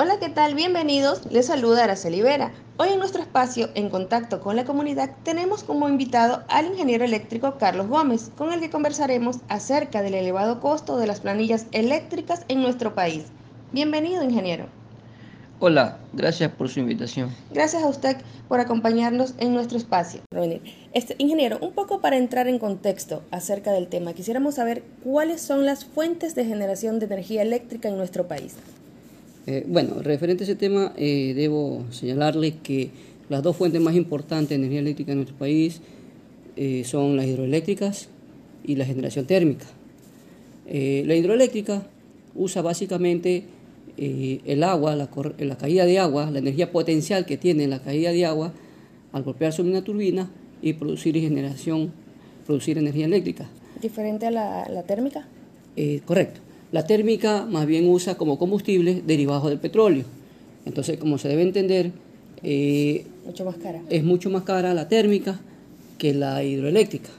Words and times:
Hola, 0.00 0.20
¿qué 0.20 0.28
tal? 0.28 0.54
Bienvenidos. 0.54 1.26
Les 1.28 1.46
saluda 1.46 1.82
Araceli 1.82 2.22
Vera. 2.22 2.52
Hoy 2.76 2.90
en 2.90 3.00
nuestro 3.00 3.20
espacio, 3.20 3.70
en 3.74 3.90
contacto 3.90 4.40
con 4.40 4.54
la 4.54 4.64
comunidad, 4.64 5.10
tenemos 5.24 5.64
como 5.64 5.88
invitado 5.88 6.44
al 6.46 6.66
ingeniero 6.66 7.04
eléctrico 7.04 7.58
Carlos 7.58 7.88
Gómez, 7.88 8.30
con 8.36 8.52
el 8.52 8.60
que 8.60 8.70
conversaremos 8.70 9.38
acerca 9.48 10.00
del 10.00 10.14
elevado 10.14 10.60
costo 10.60 10.98
de 10.98 11.08
las 11.08 11.18
planillas 11.18 11.66
eléctricas 11.72 12.44
en 12.46 12.62
nuestro 12.62 12.94
país. 12.94 13.24
Bienvenido, 13.72 14.22
ingeniero. 14.22 14.66
Hola, 15.58 15.98
gracias 16.12 16.52
por 16.52 16.68
su 16.68 16.78
invitación. 16.78 17.34
Gracias 17.50 17.82
a 17.82 17.88
usted 17.88 18.18
por 18.46 18.60
acompañarnos 18.60 19.34
en 19.38 19.52
nuestro 19.52 19.78
espacio. 19.78 20.20
Este, 20.92 21.16
ingeniero, 21.18 21.58
un 21.60 21.72
poco 21.72 22.00
para 22.00 22.16
entrar 22.16 22.46
en 22.46 22.60
contexto 22.60 23.24
acerca 23.32 23.72
del 23.72 23.88
tema, 23.88 24.12
quisiéramos 24.12 24.54
saber 24.54 24.84
cuáles 25.02 25.42
son 25.42 25.66
las 25.66 25.84
fuentes 25.84 26.36
de 26.36 26.44
generación 26.44 27.00
de 27.00 27.06
energía 27.06 27.42
eléctrica 27.42 27.88
en 27.88 27.96
nuestro 27.96 28.28
país. 28.28 28.54
Eh, 29.50 29.64
bueno, 29.66 30.02
referente 30.02 30.42
a 30.42 30.44
ese 30.44 30.56
tema, 30.56 30.92
eh, 30.98 31.32
debo 31.34 31.86
señalarles 31.90 32.56
que 32.62 32.90
las 33.30 33.42
dos 33.42 33.56
fuentes 33.56 33.80
más 33.80 33.94
importantes 33.94 34.50
de 34.50 34.56
energía 34.56 34.80
eléctrica 34.80 35.12
en 35.12 35.18
nuestro 35.18 35.38
país 35.38 35.80
eh, 36.56 36.82
son 36.84 37.16
las 37.16 37.24
hidroeléctricas 37.24 38.10
y 38.62 38.76
la 38.76 38.84
generación 38.84 39.24
térmica. 39.24 39.64
la 40.66 41.14
hidroeléctrica 41.14 41.86
usa 42.34 42.60
básicamente 42.60 43.44
el 43.96 44.62
agua, 44.64 44.94
la, 44.94 45.08
la, 45.38 45.56
caída 45.56 45.86
de 45.86 45.98
agua, 45.98 46.30
la 46.30 46.40
energía 46.40 46.70
potencial 46.70 47.24
que 47.24 47.38
tiene 47.38 47.66
la 47.68 47.80
caída 47.80 48.12
de 48.12 48.26
agua 48.26 48.52
al 49.12 49.22
golpear 49.22 49.54
sobre 49.54 49.70
una 49.70 49.82
turbina 49.82 50.30
y 50.60 50.74
producir 50.74 51.18
generación, 51.18 51.90
producir 52.46 52.76
energía 52.76 53.06
eléctrica. 53.06 53.48
¿Diferente 53.80 54.26
a 54.26 54.30
la, 54.30 54.68
la 54.68 54.82
térmica? 54.82 55.26
correcto. 56.04 56.47
La 56.72 56.86
térmica 56.86 57.46
más 57.46 57.66
bien 57.66 57.88
usa 57.88 58.16
como 58.16 58.38
combustible 58.38 59.02
derivados 59.06 59.48
del 59.48 59.58
petróleo. 59.58 60.04
Entonces, 60.66 60.98
como 60.98 61.18
se 61.18 61.28
debe 61.28 61.42
entender, 61.42 61.92
eh, 62.42 63.06
mucho 63.24 63.44
más 63.44 63.56
cara. 63.56 63.80
es 63.88 64.04
mucho 64.04 64.30
más 64.30 64.42
cara 64.42 64.74
la 64.74 64.88
térmica 64.88 65.40
que 65.96 66.14
la 66.14 66.44
hidroeléctrica. 66.44 67.10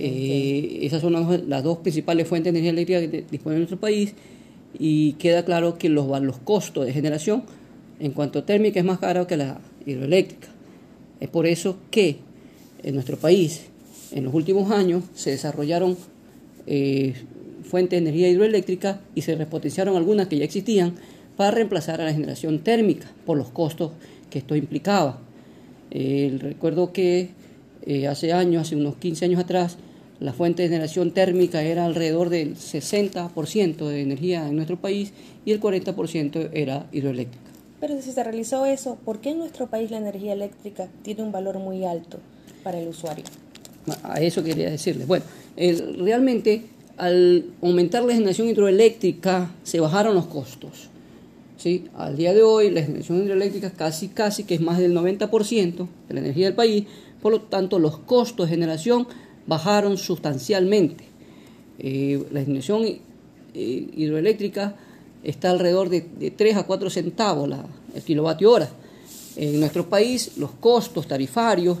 Eh, 0.00 0.80
esas 0.82 1.00
son 1.00 1.12
las, 1.48 1.62
dos 1.62 1.78
principales 1.78 2.26
fuentes 2.26 2.52
de 2.52 2.58
energía 2.58 2.98
eléctrica 2.98 3.00
que 3.10 3.24
dispone 3.30 3.56
nuestro 3.56 3.78
país 3.78 4.14
y 4.78 5.12
queda 5.12 5.44
claro 5.44 5.78
que 5.78 5.88
los, 5.88 6.20
los 6.22 6.38
costos 6.38 6.86
de 6.86 6.92
generación 6.92 7.44
en 8.00 8.10
cuanto 8.10 8.40
a 8.40 8.46
térmica 8.46 8.80
es 8.80 8.84
más 8.84 8.98
caro 8.98 9.26
que 9.28 9.36
la 9.36 9.60
hidroeléctrica. 9.86 10.48
Es 11.20 11.28
por 11.28 11.46
eso 11.46 11.78
que 11.90 12.16
en 12.82 12.94
nuestro 12.94 13.16
país 13.16 13.66
en 14.12 14.24
los 14.24 14.34
últimos 14.34 14.70
años 14.70 15.04
se 15.14 15.30
desarrollaron 15.30 15.96
eh, 16.66 17.14
fuentes 17.66 17.98
de 17.98 18.08
energía 18.08 18.28
hidroeléctrica 18.28 19.00
y 19.14 19.22
se 19.22 19.34
repotenciaron 19.34 19.96
algunas 19.96 20.28
que 20.28 20.38
ya 20.38 20.44
existían 20.44 20.94
para 21.36 21.50
reemplazar 21.50 22.00
a 22.00 22.04
la 22.04 22.12
generación 22.12 22.60
térmica 22.60 23.06
por 23.24 23.36
los 23.36 23.48
costos 23.50 23.92
que 24.30 24.38
esto 24.38 24.56
implicaba. 24.56 25.18
recuerdo 25.90 26.92
que 26.92 27.30
eh, 27.86 28.08
hace 28.08 28.32
años, 28.32 28.62
hace 28.62 28.76
unos 28.76 28.96
15 28.96 29.24
años 29.26 29.40
atrás, 29.40 29.76
la 30.18 30.32
fuente 30.32 30.62
de 30.62 30.68
generación 30.68 31.12
térmica 31.12 31.62
era 31.62 31.84
alrededor 31.84 32.30
del 32.30 32.56
60% 32.56 33.86
de 33.86 34.00
energía 34.00 34.48
en 34.48 34.56
nuestro 34.56 34.80
país 34.80 35.12
y 35.44 35.52
el 35.52 35.60
40% 35.60 36.50
era 36.52 36.86
hidroeléctrica. 36.90 37.44
Pero 37.80 38.00
si 38.00 38.10
se 38.10 38.24
realizó 38.24 38.64
eso, 38.64 38.96
¿por 39.04 39.20
qué 39.20 39.30
en 39.30 39.38
nuestro 39.38 39.66
país 39.66 39.90
la 39.90 39.98
energía 39.98 40.32
eléctrica 40.32 40.88
tiene 41.02 41.22
un 41.22 41.32
valor 41.32 41.58
muy 41.58 41.84
alto 41.84 42.18
para 42.64 42.80
el 42.80 42.88
usuario? 42.88 43.24
A 44.02 44.20
eso 44.20 44.42
quería 44.42 44.70
decirles. 44.70 45.06
Bueno, 45.06 45.24
realmente 45.98 46.62
al 46.96 47.44
aumentar 47.62 48.04
la 48.04 48.14
generación 48.14 48.48
hidroeléctrica 48.48 49.50
se 49.62 49.80
bajaron 49.80 50.14
los 50.14 50.26
costos. 50.26 50.88
¿sí? 51.58 51.84
Al 51.96 52.16
día 52.16 52.32
de 52.32 52.42
hoy 52.42 52.70
la 52.70 52.82
generación 52.82 53.22
hidroeléctrica 53.22 53.70
casi, 53.70 54.08
casi 54.08 54.44
que 54.44 54.54
es 54.54 54.60
más 54.60 54.78
del 54.78 54.94
90% 54.94 55.88
de 56.08 56.14
la 56.14 56.20
energía 56.20 56.46
del 56.46 56.54
país, 56.54 56.84
por 57.20 57.32
lo 57.32 57.40
tanto 57.42 57.78
los 57.78 57.98
costos 57.98 58.46
de 58.46 58.54
generación 58.54 59.06
bajaron 59.46 59.98
sustancialmente. 59.98 61.04
Eh, 61.78 62.24
la 62.32 62.40
generación 62.40 62.84
eh, 62.84 63.00
hidroeléctrica 63.54 64.76
está 65.22 65.50
alrededor 65.50 65.88
de, 65.88 66.00
3 66.34 66.56
a 66.56 66.62
4 66.64 66.90
centavos 66.90 67.48
la, 67.48 67.64
el 67.94 68.02
kilovatio 68.02 68.52
hora. 68.52 68.68
En 69.36 69.60
nuestro 69.60 69.88
país 69.90 70.32
los 70.38 70.52
costos 70.52 71.06
tarifarios 71.06 71.78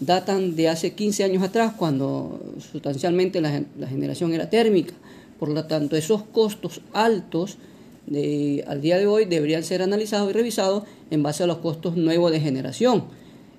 datan 0.00 0.54
de 0.56 0.68
hace 0.68 0.92
15 0.92 1.24
años 1.24 1.42
atrás, 1.42 1.72
cuando 1.76 2.40
sustancialmente 2.72 3.40
la, 3.40 3.62
generación 3.88 4.32
era 4.32 4.50
térmica. 4.50 4.94
Por 5.38 5.48
lo 5.50 5.64
tanto, 5.64 5.96
esos 5.96 6.22
costos 6.22 6.80
altos 6.92 7.58
de, 8.06 8.64
al 8.66 8.80
día 8.80 8.98
de 8.98 9.06
hoy 9.06 9.24
deberían 9.24 9.62
ser 9.62 9.82
analizados 9.82 10.30
y 10.30 10.32
revisados 10.32 10.84
en 11.10 11.22
base 11.22 11.44
a 11.44 11.46
los 11.46 11.58
costos 11.58 11.96
nuevos 11.96 12.32
de 12.32 12.40
generación. 12.40 13.04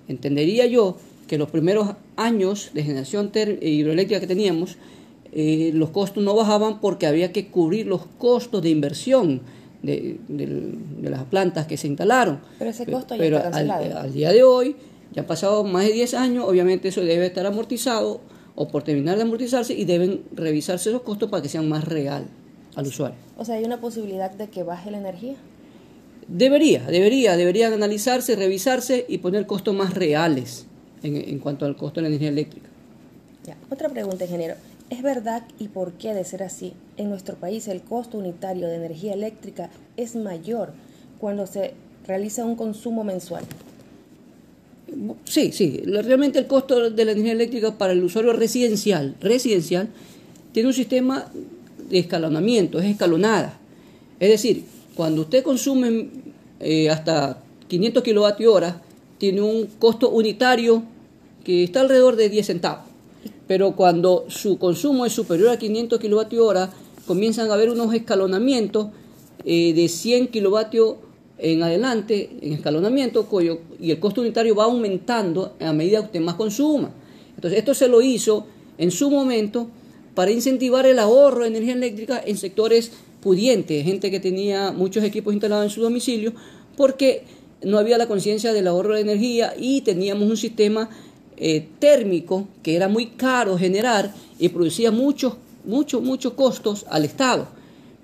Entendería 0.08 0.66
yo 0.66 0.98
que 1.28 1.38
los 1.38 1.50
primeros 1.50 1.90
años 2.16 2.72
de 2.74 2.84
generación 2.84 3.32
hidroeléctrica 3.62 4.20
que 4.20 4.28
teníamos, 4.28 4.78
eh, 5.32 5.72
los 5.74 5.92
costos 5.92 6.24
no 6.24 6.36
bajaban 6.36 6.82
porque 6.82 7.06
había 7.06 7.32
que 7.32 7.48
cubrir 7.48 7.86
los 7.86 8.02
costos 8.18 8.64
de 8.64 8.70
inversión 8.70 9.42
de, 9.84 10.18
las 11.04 11.24
plantas 11.26 11.68
que 11.68 11.78
se 11.78 11.88
instalaron. 11.88 12.40
Pero 12.58 12.72
ese 12.72 12.86
costo 12.86 13.16
ya 13.16 13.26
está 13.26 13.44
cancelado. 13.44 14.00
al 14.00 14.14
día 14.14 14.32
de 14.32 14.44
hoy 14.44 14.76
ya 15.12 15.22
han 15.22 15.28
pasado 15.28 15.64
más 15.64 15.86
de 15.86 15.94
10 15.94 16.14
años, 16.14 16.46
obviamente 16.48 16.90
eso 16.90 17.02
debe 17.02 17.26
estar 17.26 17.46
amortizado 17.46 18.22
o 18.56 18.68
por 18.68 18.84
terminar 18.84 19.16
de 19.18 19.24
amortizarse 19.24 19.74
y 19.74 19.86
deben 19.86 20.24
revisarse 20.34 20.92
los 20.92 21.02
costos 21.02 21.30
para 21.30 21.42
que 21.42 21.50
sean 21.50 21.68
más 21.68 21.86
real 21.86 22.28
al 22.76 22.88
usuario. 22.88 23.18
O 23.38 23.46
sea, 23.46 23.56
¿hay 23.56 23.64
una 23.64 23.80
posibilidad 23.80 24.32
de 24.32 24.50
que 24.50 24.64
baje 24.64 24.92
la 24.92 24.98
energía? 24.98 25.36
Debería, 26.28 26.84
debería, 26.84 27.38
deberían 27.38 27.74
analizarse, 27.74 28.36
revisarse 28.36 29.06
y 29.08 29.18
poner 29.20 29.48
costos 29.48 29.74
más 29.74 29.94
reales 29.94 30.68
en, 31.02 31.40
cuanto 31.40 31.66
al 31.66 31.76
costo 31.76 32.00
de 32.00 32.04
la 32.04 32.08
energía 32.10 32.30
eléctrica. 32.30 32.68
Ya. 33.46 33.58
Otra 33.72 33.90
pregunta, 33.90 34.26
ingeniero. 34.26 34.56
¿Es 34.90 35.02
verdad 35.02 35.44
y 35.58 35.70
por 35.70 35.94
qué 35.94 36.14
de 36.14 36.24
ser 36.24 36.44
así? 36.44 36.74
En 36.98 37.10
nuestro 37.10 37.36
país 37.36 37.68
el 37.68 37.82
costo 37.82 38.18
unitario 38.18 38.68
de 38.68 38.76
energía 38.76 39.14
eléctrica 39.14 39.70
es 39.98 40.16
mayor 40.16 40.74
cuando 41.20 41.48
se 41.48 41.74
realiza 42.06 42.44
un 42.46 42.56
consumo 42.56 43.04
mensual. 43.04 43.44
Sí, 45.26 45.52
sí. 45.52 45.82
Realmente 45.86 46.40
el 46.40 46.48
costo 46.48 46.90
de 46.90 47.06
la 47.06 47.12
energía 47.12 47.34
eléctrica 47.34 47.78
para 47.78 47.94
el 47.94 48.04
usuario 48.04 48.34
residencial, 48.34 49.16
residencial 49.22 49.90
tiene 50.52 50.68
un 50.68 50.74
sistema 50.74 51.32
de 51.90 52.00
escalonamiento, 52.00 52.80
es 52.80 52.86
escalonada. 52.86 53.60
Es 54.20 54.30
decir, 54.30 54.64
cuando 54.96 55.22
usted 55.22 55.44
consume 55.44 56.10
eh, 56.60 56.90
hasta 56.90 57.42
500 57.68 58.04
kilovatios 58.04 58.54
hora, 58.54 58.82
tiene 59.18 59.42
un 59.42 59.68
costo 59.80 60.10
unitario 60.10 60.84
que 61.44 61.64
está 61.64 61.82
alrededor 61.82 62.16
de 62.16 62.30
10 62.30 62.46
centavos. 62.46 62.86
Pero 63.48 63.76
cuando 63.76 64.26
su 64.28 64.58
consumo 64.58 65.06
es 65.06 65.14
superior 65.14 65.50
a 65.50 65.58
500 65.58 66.00
kilovatios 66.00 66.46
hora, 66.46 66.70
comienzan 67.06 67.50
a 67.50 67.54
haber 67.54 67.70
unos 67.70 67.94
escalonamientos 67.94 68.88
eh, 69.46 69.74
de 69.74 69.88
100 69.88 70.28
kilovatios 70.28 70.98
en 71.40 71.64
adelante 71.64 72.30
en 72.42 72.54
escalonamiento 72.54 73.28
y 73.80 73.92
el 73.92 74.00
costo 74.00 74.22
unitario 74.22 74.56
va 74.56 74.66
aumentando 74.66 75.56
a 75.60 75.74
medida 75.74 76.00
que 76.00 76.06
usted 76.06 76.22
más 76.22 76.36
consuma. 76.36 76.92
Entonces 77.36 77.60
esto 77.60 77.74
se 77.74 77.88
lo 77.88 78.02
hizo 78.02 78.46
en 78.78 78.92
su 78.92 79.10
momento 79.10 79.70
para 80.14 80.32
incentivar 80.32 80.86
el 80.86 81.00
ahorro 81.00 81.44
de 81.44 81.48
energía 81.48 81.74
eléctrica 81.74 82.22
en 82.26 82.38
sectores 82.38 82.92
pudientes, 83.22 83.84
gente 83.84 84.12
que 84.12 84.20
tenía 84.20 84.72
muchos 84.72 85.04
equipos 85.04 85.34
instalados 85.34 85.66
en 85.66 85.70
su 85.70 85.82
domicilio, 85.82 86.34
porque 86.76 87.24
no 87.64 87.78
había 87.78 87.98
la 87.98 88.08
conciencia 88.08 88.54
del 88.54 88.68
ahorro 88.68 88.96
de 88.96 89.02
energía 89.02 89.54
y 89.58 89.82
teníamos 89.82 90.30
un 90.30 90.38
sistema 90.38 90.90
eh, 91.38 91.68
térmico 91.80 92.48
que 92.64 92.76
era 92.76 92.88
muy 92.88 93.08
caro 93.08 93.58
generar 93.58 94.14
y 94.38 94.50
producía 94.50 94.92
muchos, 94.92 95.36
muchos, 95.64 96.02
muchos 96.02 96.34
costos 96.34 96.86
al 96.90 97.06
Estado. 97.06 97.48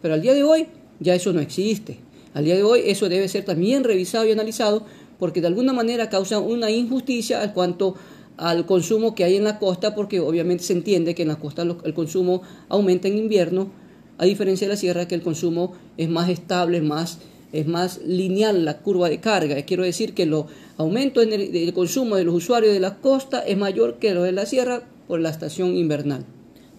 Pero 0.02 0.14
al 0.14 0.22
día 0.22 0.34
de 0.34 0.44
hoy 0.44 0.68
ya 1.00 1.16
eso 1.16 1.34
no 1.34 1.42
existe. 1.42 1.98
Al 2.36 2.44
día 2.44 2.56
de 2.56 2.64
hoy 2.64 2.82
eso 2.86 3.08
debe 3.08 3.30
ser 3.30 3.46
también 3.46 3.86
revisado 3.86 4.28
y 4.28 4.32
analizado 4.34 4.84
porque 5.18 5.40
de 5.40 5.48
alguna 5.48 5.72
manera 5.72 6.10
causa 6.10 6.38
una 6.38 6.70
injusticia 6.70 7.42
en 7.42 7.52
cuanto 7.52 7.96
al 8.36 8.66
consumo 8.66 9.16
que 9.16 9.24
hay 9.24 9.38
en 9.38 9.46
la 9.46 9.58
costa, 9.58 9.96
porque 9.96 10.20
obviamente 10.20 10.66
se 10.66 10.74
entiende 10.74 11.16
que 11.16 11.22
en 11.22 11.30
la 11.30 11.38
costa 11.38 11.62
el 11.62 11.94
consumo 11.94 12.42
aumenta 12.68 13.08
en 13.08 13.18
invierno, 13.18 13.72
a 14.18 14.26
diferencia 14.26 14.68
de 14.68 14.74
la 14.74 14.78
sierra 14.78 15.08
que 15.08 15.16
el 15.16 15.22
consumo 15.22 15.72
es 15.96 16.10
más 16.10 16.30
estable, 16.30 16.82
más, 16.82 17.20
es 17.54 17.68
más 17.68 18.00
lineal 18.00 18.66
la 18.66 18.80
curva 18.80 19.08
de 19.08 19.22
carga. 19.22 19.62
Quiero 19.62 19.84
decir 19.84 20.14
que 20.14 20.24
el 20.24 20.36
aumento 20.76 21.22
del 21.22 21.74
consumo 21.74 22.18
de 22.18 22.26
los 22.26 22.36
usuarios 22.36 22.74
de 22.74 22.82
la 22.82 22.98
costa 22.98 23.40
es 23.40 23.58
mayor 23.58 23.96
que 23.96 24.14
lo 24.14 24.24
de 24.24 24.34
la 24.34 24.46
sierra 24.46 24.84
por 25.08 25.22
la 25.22 25.30
estación 25.30 25.78
invernal. 25.78 26.26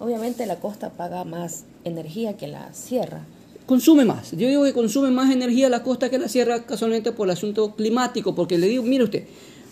Obviamente 0.01 0.45
la 0.45 0.61
costa 0.61 0.91
paga 0.91 1.25
más 1.25 1.65
energía 1.85 2.37
que 2.37 2.47
la 2.47 2.75
sierra 2.75 3.25
consume 3.67 4.05
más. 4.05 4.31
Yo 4.33 4.49
digo 4.49 4.65
que 4.65 4.73
consume 4.73 5.11
más 5.11 5.31
energía 5.31 5.69
la 5.69 5.83
costa 5.83 6.09
que 6.09 6.19
la 6.19 6.29
sierra 6.29 6.65
casualmente 6.65 7.13
por 7.13 7.27
el 7.27 7.33
asunto 7.33 7.75
climático, 7.75 8.35
porque 8.35 8.57
le 8.59 8.69
digo, 8.69 8.83
mire 8.85 9.05
usted, 9.05 9.25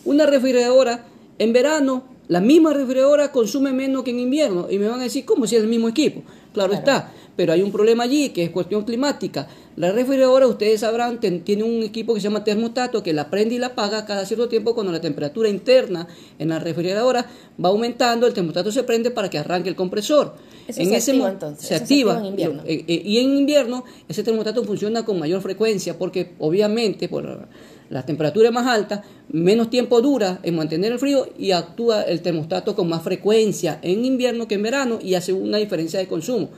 una 0.04 0.26
refrigeradora 0.26 1.06
en 1.38 1.52
verano, 1.52 2.04
la 2.28 2.40
misma 2.40 2.72
refrigeradora 2.72 3.32
consume 3.32 3.72
menos 3.72 4.02
que 4.02 4.10
en 4.10 4.18
invierno, 4.18 4.66
y 4.70 4.78
me 4.78 4.88
van 4.88 5.00
a 5.00 5.04
decir, 5.04 5.24
¿cómo 5.24 5.46
si 5.46 5.56
es 5.56 5.62
el 5.62 5.68
mismo 5.68 5.88
equipo? 5.88 6.22
Claro, 6.54 6.72
está, 6.72 7.12
pero 7.36 7.52
hay 7.52 7.62
un 7.62 7.72
problema 7.72 8.04
allí 8.04 8.30
que 8.30 8.44
es 8.44 8.50
cuestión 8.50 8.84
climática. 8.84 9.48
La 9.74 9.90
refrigeradora, 9.90 10.46
ustedes 10.46 10.80
sabrán, 10.80 11.18
tiene 11.18 11.64
un 11.64 11.82
equipo 11.82 12.14
que 12.14 12.20
se 12.20 12.28
llama 12.28 12.44
termostato 12.44 13.02
que 13.02 13.12
la 13.12 13.28
prende 13.28 13.56
y 13.56 13.58
la 13.58 13.66
apaga 13.68 14.06
cada 14.06 14.24
cierto 14.24 14.48
tiempo 14.48 14.72
cuando 14.72 14.92
la 14.92 15.00
temperatura 15.00 15.48
interna 15.48 16.06
en 16.38 16.48
la 16.48 16.60
refrigeradora 16.60 17.26
va 17.62 17.70
aumentando, 17.70 18.28
el 18.28 18.32
termostato 18.32 18.70
se 18.70 18.84
prende 18.84 19.10
para 19.10 19.28
que 19.28 19.38
arranque 19.38 19.68
el 19.68 19.74
compresor. 19.74 20.36
en 20.68 20.74
se 20.74 20.82
ese 20.82 21.10
activa, 21.10 21.28
entonces. 21.28 21.66
Se 21.66 21.74
activa. 21.74 22.18
en 22.20 22.26
invierno. 22.26 22.62
Eh, 22.64 22.84
eh, 22.86 23.02
y 23.04 23.18
en 23.18 23.36
invierno 23.36 23.84
ese 24.08 24.22
termostato 24.22 24.62
funciona 24.62 25.04
con 25.04 25.18
mayor 25.18 25.42
frecuencia 25.42 25.98
porque 25.98 26.34
obviamente 26.38 27.08
por 27.08 27.48
la 27.90 28.04
temperatura 28.04 28.48
es 28.48 28.54
más 28.54 28.66
alta, 28.66 29.02
menos 29.28 29.70
tiempo 29.70 30.00
dura 30.00 30.40
en 30.42 30.56
mantener 30.56 30.92
el 30.92 30.98
frío 30.98 31.28
y 31.38 31.52
actúa 31.52 32.02
el 32.02 32.22
termostato 32.22 32.74
con 32.74 32.88
más 32.88 33.02
frecuencia 33.02 33.78
en 33.82 34.04
invierno 34.04 34.48
que 34.48 34.54
en 34.54 34.62
verano 34.62 34.98
y 35.02 35.14
hace 35.14 35.32
una 35.32 35.58
diferencia 35.58 35.98
de 35.98 36.06
consumo. 36.06 36.48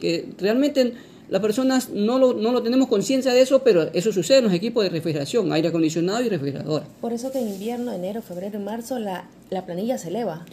Que 0.00 0.28
realmente 0.38 0.94
las 1.28 1.42
personas 1.42 1.90
no 1.90 2.18
lo, 2.18 2.34
no 2.34 2.52
lo 2.52 2.62
tenemos 2.62 2.88
conciencia 2.88 3.32
de 3.32 3.40
eso, 3.40 3.62
pero 3.62 3.90
eso 3.92 4.12
sucede 4.12 4.38
en 4.38 4.44
los 4.44 4.52
equipos 4.52 4.84
de 4.84 4.90
refrigeración, 4.90 5.52
aire 5.52 5.68
acondicionado 5.68 6.22
y 6.22 6.28
refrigeradora. 6.28 6.86
Por 7.00 7.12
eso 7.12 7.32
que 7.32 7.38
en 7.38 7.48
invierno, 7.48 7.92
enero, 7.92 8.22
febrero 8.22 8.58
y 8.58 8.62
marzo 8.62 8.98
la, 8.98 9.24
la 9.50 9.66
planilla 9.66 9.98
se 9.98 10.08
eleva 10.08 10.44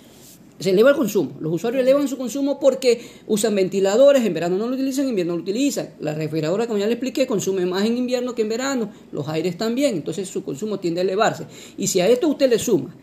se 0.60 0.70
eleva 0.70 0.92
el 0.92 0.96
consumo. 0.96 1.32
Los 1.40 1.54
usuarios 1.54 1.82
elevan 1.82 2.08
su 2.08 2.18
consumo 2.18 2.60
porque 2.60 3.02
usan 3.28 3.56
ventiladores, 3.56 4.26
en 4.26 4.34
verano 4.34 4.58
no 4.58 4.68
lo 4.68 4.76
utilizan, 4.76 5.06
en 5.06 5.10
invierno 5.10 5.36
lo 5.36 5.42
utilizan. 5.42 5.90
La 6.00 6.14
refrigeradora, 6.14 6.68
como 6.68 6.80
ya 6.80 6.86
le 6.86 6.94
expliqué, 6.94 7.28
consume 7.28 7.66
más 7.66 7.86
en 7.86 7.98
invierno 7.98 8.36
que 8.36 8.44
en 8.44 8.50
verano, 8.50 8.92
los 9.12 9.28
aires 9.28 9.58
también, 9.58 9.96
entonces 9.96 10.30
su 10.30 10.44
consumo 10.44 10.80
tiende 10.80 11.02
a 11.02 11.04
elevarse. 11.04 11.46
Y 11.78 11.88
si 11.88 12.00
a 12.00 12.08
esto 12.08 12.28
usted 12.28 12.50
le 12.50 12.60
suma 12.60 12.96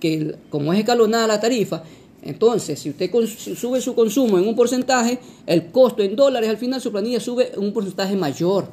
que 0.00 0.34
como 0.50 0.72
es 0.72 0.80
escalonada 0.80 1.26
la 1.26 1.40
tarifa, 1.40 1.82
entonces 2.22 2.78
si 2.78 2.90
usted 2.90 3.10
sube 3.56 3.80
su 3.80 3.94
consumo 3.94 4.38
en 4.38 4.46
un 4.46 4.56
porcentaje, 4.56 5.18
el 5.46 5.70
costo 5.70 6.02
en 6.02 6.16
dólares 6.16 6.50
al 6.50 6.58
final 6.58 6.80
su 6.80 6.90
planilla 6.90 7.20
sube 7.20 7.52
un 7.56 7.72
porcentaje 7.72 8.16
mayor. 8.16 8.68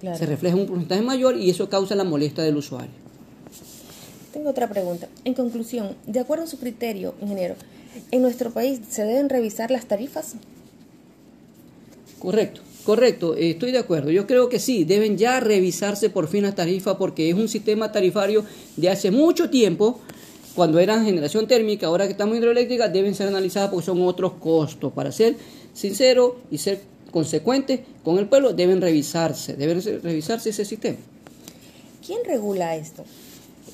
Se 0.00 0.26
refleja 0.26 0.56
un 0.56 0.66
porcentaje 0.66 1.02
mayor 1.02 1.36
y 1.36 1.48
eso 1.48 1.68
causa 1.68 1.94
la 1.94 2.04
molestia 2.04 2.44
del 2.44 2.56
usuario. 2.56 3.03
Tengo 4.34 4.50
otra 4.50 4.68
pregunta. 4.68 5.08
En 5.24 5.32
conclusión, 5.32 5.96
de 6.06 6.20
acuerdo 6.20 6.44
a 6.44 6.46
su 6.46 6.58
criterio, 6.58 7.14
ingeniero, 7.22 7.54
¿En 8.10 8.22
nuestro 8.22 8.50
país 8.50 8.80
se 8.88 9.04
deben 9.04 9.28
revisar 9.28 9.70
las 9.70 9.86
tarifas? 9.86 10.34
Correcto, 12.18 12.60
correcto, 12.84 13.36
estoy 13.36 13.70
de 13.70 13.78
acuerdo. 13.78 14.10
Yo 14.10 14.26
creo 14.26 14.48
que 14.48 14.58
sí, 14.58 14.84
deben 14.84 15.16
ya 15.16 15.40
revisarse 15.40 16.10
por 16.10 16.28
fin 16.28 16.42
las 16.42 16.54
tarifas 16.54 16.96
porque 16.96 17.28
es 17.28 17.34
un 17.34 17.48
sistema 17.48 17.92
tarifario 17.92 18.44
de 18.76 18.88
hace 18.88 19.10
mucho 19.10 19.50
tiempo, 19.50 20.00
cuando 20.54 20.78
eran 20.78 21.04
generación 21.04 21.46
térmica, 21.46 21.88
ahora 21.88 22.06
que 22.06 22.12
estamos 22.12 22.36
hidroeléctrica, 22.36 22.88
deben 22.88 23.14
ser 23.14 23.28
analizadas 23.28 23.70
porque 23.70 23.86
son 23.86 24.00
otros 24.02 24.34
costos. 24.34 24.92
Para 24.92 25.10
ser 25.10 25.36
sincero 25.72 26.38
y 26.50 26.58
ser 26.58 26.80
consecuente 27.10 27.84
con 28.04 28.18
el 28.18 28.28
pueblo, 28.28 28.52
deben 28.52 28.80
revisarse, 28.80 29.54
deben 29.54 29.82
revisarse 30.02 30.50
ese 30.50 30.64
sistema. 30.64 30.98
¿Quién 32.06 32.20
regula 32.24 32.76
esto? 32.76 33.04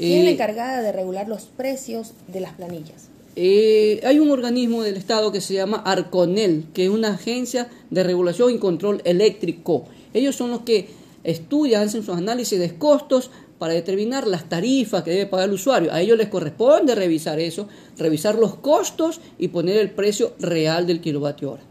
¿Quién 0.00 0.18
es 0.20 0.24
la 0.24 0.30
eh, 0.30 0.32
encargada 0.32 0.82
de 0.82 0.92
regular 0.92 1.28
los 1.28 1.44
precios 1.44 2.14
de 2.26 2.40
las 2.40 2.54
planillas? 2.54 3.08
Eh, 3.36 4.00
hay 4.02 4.18
un 4.18 4.30
organismo 4.30 4.82
del 4.82 4.96
Estado 4.96 5.30
que 5.30 5.42
se 5.42 5.54
llama 5.54 5.82
Arconel, 5.84 6.64
que 6.72 6.84
es 6.84 6.90
una 6.90 7.14
agencia 7.14 7.68
de 7.90 8.02
regulación 8.02 8.54
y 8.54 8.58
control 8.58 9.02
eléctrico. 9.04 9.84
Ellos 10.14 10.36
son 10.36 10.50
los 10.50 10.60
que 10.60 10.88
estudian, 11.22 11.82
hacen 11.82 12.02
sus 12.02 12.16
análisis 12.16 12.58
de 12.58 12.76
costos 12.76 13.30
para 13.58 13.74
determinar 13.74 14.26
las 14.26 14.48
tarifas 14.48 15.02
que 15.02 15.10
debe 15.10 15.26
pagar 15.26 15.48
el 15.48 15.54
usuario. 15.54 15.92
A 15.92 16.00
ellos 16.00 16.16
les 16.16 16.28
corresponde 16.28 16.94
revisar 16.94 17.38
eso, 17.38 17.68
revisar 17.98 18.36
los 18.36 18.54
costos 18.54 19.20
y 19.38 19.48
poner 19.48 19.76
el 19.76 19.90
precio 19.90 20.32
real 20.38 20.86
del 20.86 21.02
kilovatio 21.02 21.52
hora. 21.52 21.62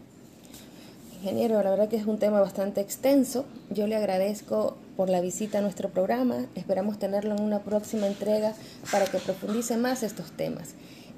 Ingeniero, 1.20 1.60
la 1.62 1.70
verdad 1.70 1.88
que 1.88 1.96
es 1.96 2.06
un 2.06 2.18
tema 2.18 2.40
bastante 2.40 2.80
extenso. 2.80 3.44
Yo 3.70 3.88
le 3.88 3.96
agradezco 3.96 4.76
por 5.00 5.08
la 5.08 5.22
visita 5.22 5.60
a 5.60 5.62
nuestro 5.62 5.88
programa. 5.88 6.44
Esperamos 6.56 6.98
tenerlo 6.98 7.34
en 7.34 7.40
una 7.40 7.60
próxima 7.60 8.06
entrega 8.06 8.52
para 8.92 9.06
que 9.06 9.16
profundice 9.16 9.78
más 9.78 10.02
estos 10.02 10.30
temas. 10.32 10.74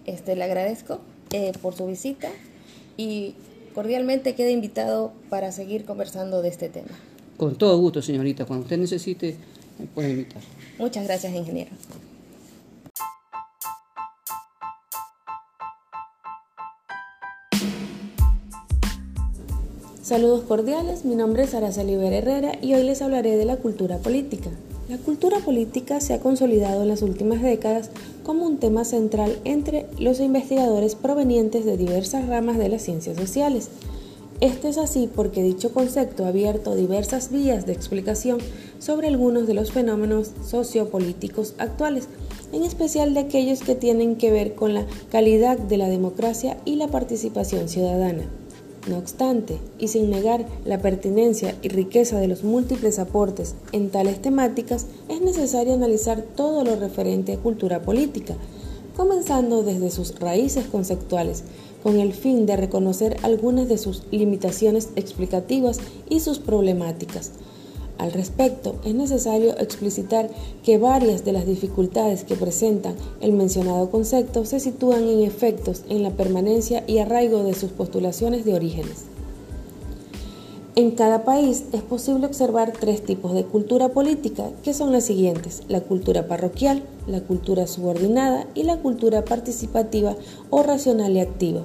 Este, 0.06 0.36
le 0.36 0.44
agradezco 0.44 1.00
eh, 1.32 1.50
por 1.60 1.74
su 1.74 1.88
visita 1.88 2.28
y 2.96 3.34
cordialmente 3.74 4.36
queda 4.36 4.50
invitado 4.50 5.12
para 5.30 5.50
seguir 5.50 5.84
conversando 5.84 6.42
de 6.42 6.50
este 6.50 6.68
tema. 6.68 6.96
Con 7.36 7.56
todo 7.56 7.76
gusto, 7.76 8.02
señorita. 8.02 8.44
Cuando 8.44 8.62
usted 8.62 8.78
necesite, 8.78 9.34
me 9.80 9.86
puede 9.86 10.10
invitar. 10.10 10.42
Muchas 10.78 11.04
gracias, 11.04 11.34
ingeniero. 11.34 11.72
Saludos 20.12 20.42
cordiales, 20.42 21.06
mi 21.06 21.14
nombre 21.14 21.44
es 21.44 21.54
Araceli 21.54 21.94
Herrera 21.94 22.58
y 22.60 22.74
hoy 22.74 22.82
les 22.82 23.00
hablaré 23.00 23.34
de 23.38 23.46
la 23.46 23.56
cultura 23.56 23.96
política. 23.96 24.50
La 24.90 24.98
cultura 24.98 25.38
política 25.38 26.02
se 26.02 26.12
ha 26.12 26.20
consolidado 26.20 26.82
en 26.82 26.88
las 26.88 27.00
últimas 27.00 27.40
décadas 27.40 27.88
como 28.22 28.44
un 28.44 28.58
tema 28.58 28.84
central 28.84 29.38
entre 29.44 29.86
los 29.98 30.20
investigadores 30.20 30.96
provenientes 30.96 31.64
de 31.64 31.78
diversas 31.78 32.28
ramas 32.28 32.58
de 32.58 32.68
las 32.68 32.82
ciencias 32.82 33.16
sociales. 33.16 33.70
Esto 34.42 34.68
es 34.68 34.76
así 34.76 35.08
porque 35.16 35.42
dicho 35.42 35.72
concepto 35.72 36.26
ha 36.26 36.28
abierto 36.28 36.76
diversas 36.76 37.32
vías 37.32 37.64
de 37.64 37.72
explicación 37.72 38.36
sobre 38.80 39.08
algunos 39.08 39.46
de 39.46 39.54
los 39.54 39.72
fenómenos 39.72 40.32
sociopolíticos 40.44 41.54
actuales, 41.56 42.08
en 42.52 42.64
especial 42.64 43.14
de 43.14 43.20
aquellos 43.20 43.62
que 43.62 43.76
tienen 43.76 44.16
que 44.16 44.30
ver 44.30 44.54
con 44.54 44.74
la 44.74 44.84
calidad 45.10 45.56
de 45.56 45.78
la 45.78 45.88
democracia 45.88 46.58
y 46.66 46.76
la 46.76 46.88
participación 46.88 47.70
ciudadana. 47.70 48.24
No 48.88 48.98
obstante, 48.98 49.58
y 49.78 49.88
sin 49.88 50.10
negar 50.10 50.44
la 50.64 50.78
pertinencia 50.78 51.56
y 51.62 51.68
riqueza 51.68 52.18
de 52.18 52.26
los 52.26 52.42
múltiples 52.42 52.98
aportes 52.98 53.54
en 53.70 53.90
tales 53.90 54.20
temáticas, 54.20 54.86
es 55.08 55.20
necesario 55.20 55.74
analizar 55.74 56.22
todo 56.22 56.64
lo 56.64 56.74
referente 56.74 57.32
a 57.32 57.38
cultura 57.38 57.82
política, 57.82 58.34
comenzando 58.96 59.62
desde 59.62 59.90
sus 59.90 60.18
raíces 60.18 60.66
conceptuales, 60.66 61.44
con 61.84 62.00
el 62.00 62.12
fin 62.12 62.44
de 62.44 62.56
reconocer 62.56 63.18
algunas 63.22 63.68
de 63.68 63.78
sus 63.78 64.02
limitaciones 64.10 64.88
explicativas 64.96 65.78
y 66.08 66.18
sus 66.18 66.40
problemáticas, 66.40 67.30
al 67.98 68.12
respecto, 68.12 68.76
es 68.84 68.94
necesario 68.94 69.56
explicitar 69.58 70.28
que 70.64 70.78
varias 70.78 71.24
de 71.24 71.32
las 71.32 71.46
dificultades 71.46 72.24
que 72.24 72.34
presentan 72.34 72.96
el 73.20 73.32
mencionado 73.32 73.90
concepto 73.90 74.44
se 74.44 74.60
sitúan 74.60 75.04
en 75.04 75.22
efectos 75.22 75.82
en 75.88 76.02
la 76.02 76.10
permanencia 76.10 76.82
y 76.86 76.98
arraigo 76.98 77.44
de 77.44 77.54
sus 77.54 77.70
postulaciones 77.70 78.44
de 78.44 78.54
orígenes. 78.54 79.04
En 80.74 80.92
cada 80.92 81.24
país 81.24 81.64
es 81.72 81.82
posible 81.82 82.24
observar 82.24 82.72
tres 82.72 83.04
tipos 83.04 83.34
de 83.34 83.44
cultura 83.44 83.90
política, 83.90 84.48
que 84.64 84.72
son 84.72 84.90
las 84.90 85.04
siguientes, 85.04 85.62
la 85.68 85.82
cultura 85.82 86.26
parroquial, 86.26 86.82
la 87.06 87.20
cultura 87.20 87.66
subordinada 87.66 88.46
y 88.54 88.62
la 88.62 88.78
cultura 88.78 89.22
participativa 89.22 90.16
o 90.48 90.62
racional 90.62 91.12
y 91.12 91.20
activa. 91.20 91.60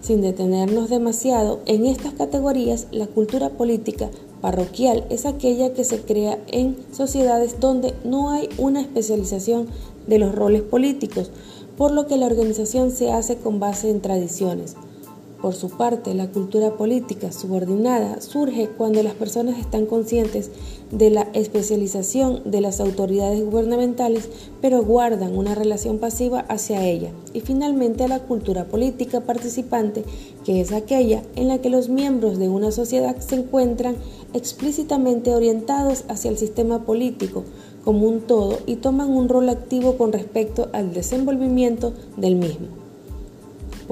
Sin 0.00 0.20
detenernos 0.20 0.88
demasiado 0.88 1.60
en 1.66 1.84
estas 1.84 2.12
categorías, 2.12 2.86
la 2.92 3.08
cultura 3.08 3.50
política 3.50 4.08
parroquial 4.42 5.04
es 5.08 5.24
aquella 5.24 5.72
que 5.72 5.84
se 5.84 6.02
crea 6.02 6.38
en 6.48 6.76
sociedades 6.92 7.60
donde 7.60 7.94
no 8.04 8.30
hay 8.30 8.50
una 8.58 8.82
especialización 8.82 9.68
de 10.06 10.18
los 10.18 10.34
roles 10.34 10.60
políticos, 10.62 11.30
por 11.78 11.92
lo 11.92 12.06
que 12.06 12.18
la 12.18 12.26
organización 12.26 12.90
se 12.90 13.12
hace 13.12 13.36
con 13.36 13.60
base 13.60 13.88
en 13.88 14.02
tradiciones. 14.02 14.76
Por 15.42 15.54
su 15.54 15.70
parte, 15.70 16.14
la 16.14 16.28
cultura 16.28 16.76
política 16.76 17.32
subordinada 17.32 18.20
surge 18.20 18.68
cuando 18.68 19.02
las 19.02 19.14
personas 19.14 19.58
están 19.58 19.86
conscientes 19.86 20.52
de 20.92 21.10
la 21.10 21.22
especialización 21.32 22.42
de 22.44 22.60
las 22.60 22.78
autoridades 22.78 23.44
gubernamentales, 23.44 24.28
pero 24.60 24.84
guardan 24.84 25.36
una 25.36 25.56
relación 25.56 25.98
pasiva 25.98 26.44
hacia 26.48 26.86
ella. 26.86 27.10
Y 27.34 27.40
finalmente, 27.40 28.06
la 28.06 28.20
cultura 28.20 28.66
política 28.66 29.22
participante, 29.22 30.04
que 30.44 30.60
es 30.60 30.70
aquella 30.70 31.24
en 31.34 31.48
la 31.48 31.58
que 31.58 31.70
los 31.70 31.88
miembros 31.88 32.38
de 32.38 32.48
una 32.48 32.70
sociedad 32.70 33.16
se 33.18 33.34
encuentran 33.34 33.96
explícitamente 34.34 35.34
orientados 35.34 36.04
hacia 36.06 36.30
el 36.30 36.38
sistema 36.38 36.84
político 36.84 37.42
como 37.84 38.06
un 38.06 38.20
todo 38.20 38.58
y 38.66 38.76
toman 38.76 39.10
un 39.10 39.28
rol 39.28 39.48
activo 39.48 39.96
con 39.96 40.12
respecto 40.12 40.68
al 40.72 40.94
desenvolvimiento 40.94 41.94
del 42.16 42.36
mismo. 42.36 42.81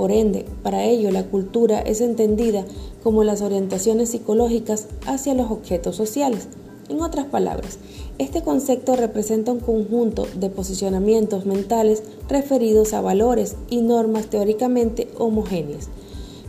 Por 0.01 0.13
ende, 0.13 0.47
para 0.63 0.87
ello 0.87 1.11
la 1.11 1.25
cultura 1.25 1.79
es 1.79 2.01
entendida 2.01 2.65
como 3.03 3.23
las 3.23 3.43
orientaciones 3.43 4.09
psicológicas 4.09 4.87
hacia 5.07 5.35
los 5.35 5.51
objetos 5.51 5.95
sociales. 5.95 6.49
En 6.89 7.03
otras 7.03 7.27
palabras, 7.27 7.77
este 8.17 8.43
concepto 8.43 8.97
representa 8.97 9.53
un 9.53 9.61
conjunto 9.61 10.27
de 10.37 10.49
posicionamientos 10.49 11.45
mentales 11.45 12.03
referidos 12.31 12.95
a 12.95 13.03
valores 13.03 13.57
y 13.69 13.83
normas 13.83 14.31
teóricamente 14.31 15.07
homogéneas, 15.19 15.91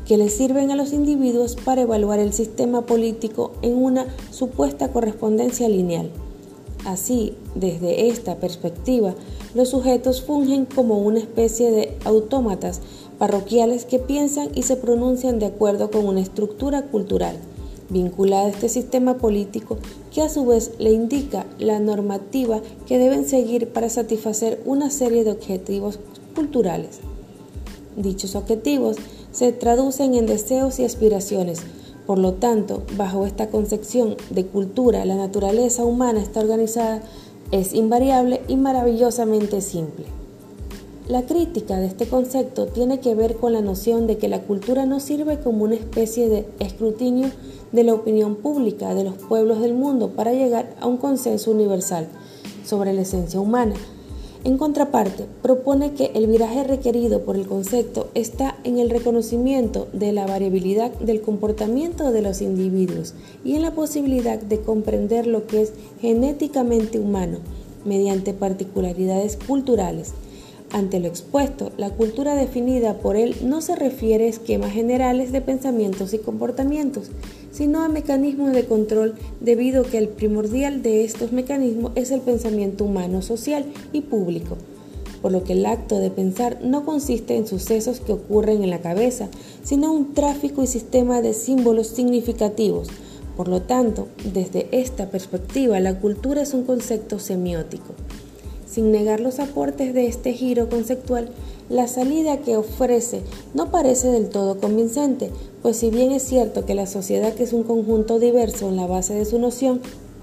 que 0.08 0.16
les 0.16 0.32
sirven 0.32 0.72
a 0.72 0.78
los 0.78 0.94
individuos 0.94 1.58
para 1.58 1.82
evaluar 1.82 2.20
el 2.20 2.32
sistema 2.32 2.86
político 2.86 3.52
en 3.64 3.76
una 3.76 4.06
supuesta 4.32 4.94
correspondencia 4.94 5.68
lineal. 5.68 6.10
Así, 6.86 7.36
desde 7.54 8.08
esta 8.08 8.38
perspectiva, 8.38 9.14
los 9.54 9.70
sujetos 9.70 10.22
fungen 10.22 10.66
como 10.66 11.00
una 11.00 11.20
especie 11.20 11.72
de 11.72 11.98
autómatas 12.06 12.82
parroquiales 13.22 13.86
que 13.86 14.00
piensan 14.00 14.50
y 14.56 14.64
se 14.64 14.78
pronuncian 14.78 15.38
de 15.38 15.46
acuerdo 15.46 15.92
con 15.92 16.08
una 16.08 16.22
estructura 16.22 16.82
cultural 16.88 17.36
vinculada 17.92 18.48
a 18.48 18.50
este 18.50 18.68
sistema 18.68 19.20
político 19.20 19.78
que 20.12 20.24
a 20.24 20.30
su 20.30 20.44
vez 20.48 20.72
le 20.80 20.92
indica 20.92 21.46
la 21.60 21.80
normativa 21.80 22.62
que 22.88 22.98
deben 22.98 23.28
seguir 23.28 23.68
para 23.68 23.90
satisfacer 23.90 24.60
una 24.66 24.90
serie 24.90 25.24
de 25.24 25.30
objetivos 25.30 26.00
culturales. 26.34 27.00
Dichos 27.96 28.34
objetivos 28.34 28.98
se 29.32 29.52
traducen 29.52 30.16
en 30.16 30.26
deseos 30.26 30.80
y 30.80 30.86
aspiraciones. 30.86 31.60
Por 32.08 32.18
lo 32.18 32.34
tanto, 32.34 32.82
bajo 32.98 33.28
esta 33.28 33.50
concepción 33.50 34.16
de 34.32 34.48
cultura, 34.48 35.06
la 35.06 35.16
naturaleza 35.16 35.86
humana 35.86 36.24
está 36.24 36.40
organizada, 36.40 37.04
es 37.52 37.76
invariable 37.76 38.42
y 38.48 38.56
maravillosamente 38.56 39.62
simple. 39.62 40.21
La 41.12 41.24
crítica 41.24 41.78
de 41.78 41.88
este 41.88 42.08
concepto 42.08 42.68
tiene 42.68 43.02
que 43.02 43.16
ver 43.16 43.36
con 43.36 43.52
la 43.52 43.60
noción 43.60 44.08
de 44.08 44.18
que 44.18 44.30
la 44.30 44.44
cultura 44.44 44.86
no 44.86 45.02
sirve 45.02 45.42
como 45.42 45.66
una 45.66 45.76
especie 45.76 46.30
de 46.30 46.46
escrutinio 46.60 47.30
de 47.74 47.84
la 47.84 47.94
opinión 47.94 48.38
pública 48.38 48.96
de 48.96 49.04
los 49.04 49.16
pueblos 49.16 49.60
del 49.60 49.74
mundo 49.74 50.12
para 50.12 50.32
llegar 50.32 50.74
a 50.80 50.88
un 50.88 50.96
consenso 50.96 51.52
universal 51.52 52.08
sobre 52.66 52.94
la 52.94 53.02
esencia 53.02 53.42
humana. 53.42 53.76
En 54.46 54.58
contraparte, 54.58 55.26
propone 55.42 55.92
que 55.96 56.12
el 56.16 56.28
viraje 56.28 56.64
requerido 56.64 57.26
por 57.26 57.36
el 57.36 57.46
concepto 57.46 58.08
está 58.14 58.56
en 58.64 58.80
el 58.80 58.90
reconocimiento 58.90 59.90
de 59.92 60.14
la 60.14 60.26
variabilidad 60.26 60.94
del 60.94 61.20
comportamiento 61.20 62.14
de 62.14 62.22
los 62.22 62.42
individuos 62.42 63.16
y 63.44 63.58
en 63.58 63.64
la 63.64 63.74
posibilidad 63.74 64.40
de 64.40 64.62
comprender 64.62 65.28
lo 65.28 65.46
que 65.46 65.64
es 65.64 65.74
genéticamente 66.00 67.00
humano 67.00 67.40
mediante 67.84 68.34
particularidades 68.34 69.38
culturales 69.46 70.14
ante 70.74 71.02
lo 71.02 71.08
expuesto, 71.08 71.72
la 71.78 71.90
cultura 71.90 72.34
definida 72.36 72.98
por 73.00 73.18
él 73.18 73.36
no 73.44 73.62
se 73.62 73.76
refiere 73.76 74.26
a 74.26 74.30
esquemas 74.30 74.72
generales 74.72 75.34
de 75.34 75.42
pensamientos 75.42 76.14
y 76.14 76.20
comportamientos, 76.20 77.10
sino 77.52 77.84
a 77.84 77.90
mecanismos 77.90 78.54
de 78.54 78.66
control 78.66 79.16
debido 79.42 79.82
a 79.82 79.86
que 79.86 79.98
el 79.98 80.08
primordial 80.08 80.82
de 80.82 81.04
estos 81.04 81.34
mecanismos 81.34 81.92
es 81.96 82.12
el 82.12 82.22
pensamiento 82.22 82.86
humano, 82.86 83.22
social 83.22 83.66
y 83.92 84.02
público. 84.02 84.58
Por 85.22 85.34
lo 85.34 85.44
que 85.44 85.54
el 85.54 85.66
acto 85.66 86.00
de 86.00 86.10
pensar 86.10 86.60
no 86.64 86.86
consiste 86.86 87.36
en 87.36 87.48
sucesos 87.48 88.00
que 88.00 88.14
ocurren 88.14 88.64
en 88.64 88.70
la 88.70 88.80
cabeza, 88.80 89.28
sino 89.64 89.92
un 89.92 90.14
tráfico 90.14 90.64
y 90.64 90.68
sistema 90.68 91.22
de 91.22 91.34
símbolos 91.34 91.88
significativos. 91.88 92.88
Por 93.36 93.50
lo 93.50 93.62
tanto, 93.62 94.08
desde 94.34 94.68
esta 94.72 95.10
perspectiva, 95.10 95.80
la 95.80 96.00
cultura 96.00 96.42
es 96.42 96.54
un 96.54 96.64
concepto 96.64 97.20
semiótico. 97.20 97.94
Sin 98.72 98.94
negar 98.94 99.20
los 99.20 99.42
aportes 99.42 99.94
de 99.94 100.08
este 100.08 100.32
giro 100.32 100.70
conceptual, 100.70 101.30
la 101.68 101.90
salida 101.90 102.38
que 102.38 102.56
ofrece 102.56 103.22
no 103.54 103.70
parece 103.70 104.08
del 104.08 104.30
todo 104.30 104.62
convincente, 104.62 105.30
pues 105.62 105.76
si 105.76 105.90
bien 105.90 106.14
es 106.14 106.24
cierto 106.24 106.66
que 106.66 106.74
la 106.74 106.86
sociedad 106.86 107.34
es 107.38 107.52
un 107.52 107.64
conjunto 107.64 108.18
diverso 108.18 108.70
en 108.70 108.78
la 108.78 108.88
base 108.88 109.14
de 109.14 109.26
su 109.26 109.40
noción, 109.40 109.82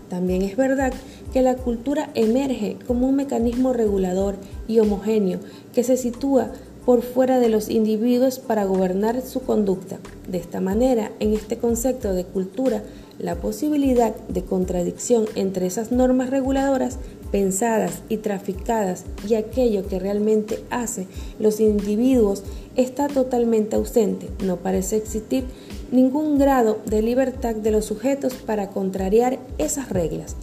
también 0.08 0.40
es 0.40 0.56
verdad 0.56 0.94
que 1.30 1.42
la 1.42 1.56
cultura 1.56 2.10
emerge 2.14 2.78
como 2.86 3.06
un 3.06 3.16
mecanismo 3.16 3.74
regulador 3.74 4.36
y 4.66 4.78
homogéneo 4.78 5.40
que 5.74 5.84
se 5.84 5.98
sitúa 5.98 6.50
por 6.86 7.02
fuera 7.02 7.40
de 7.40 7.50
los 7.50 7.68
individuos 7.68 8.38
para 8.38 8.64
gobernar 8.64 9.20
su 9.20 9.40
conducta. 9.40 9.98
De 10.26 10.38
esta 10.38 10.62
manera, 10.62 11.12
en 11.20 11.34
este 11.34 11.58
concepto 11.58 12.14
de 12.14 12.24
cultura, 12.24 12.82
la 13.18 13.36
posibilidad 13.36 14.14
de 14.28 14.44
contradicción 14.44 15.26
entre 15.34 15.66
esas 15.66 15.92
normas 15.92 16.30
reguladoras 16.30 16.98
pensadas 17.32 18.02
y 18.08 18.18
traficadas 18.18 19.04
y 19.28 19.34
aquello 19.34 19.86
que 19.86 19.98
realmente 19.98 20.64
hace 20.70 21.06
los 21.38 21.60
individuos 21.60 22.42
está 22.76 23.08
totalmente 23.08 23.76
ausente. 23.76 24.28
No 24.44 24.56
parece 24.56 24.96
existir 24.96 25.44
ningún 25.90 26.38
grado 26.38 26.78
de 26.86 27.02
libertad 27.02 27.54
de 27.54 27.70
los 27.70 27.86
sujetos 27.86 28.34
para 28.34 28.70
contrariar 28.70 29.38
esas 29.58 29.88
reglas. 29.90 30.36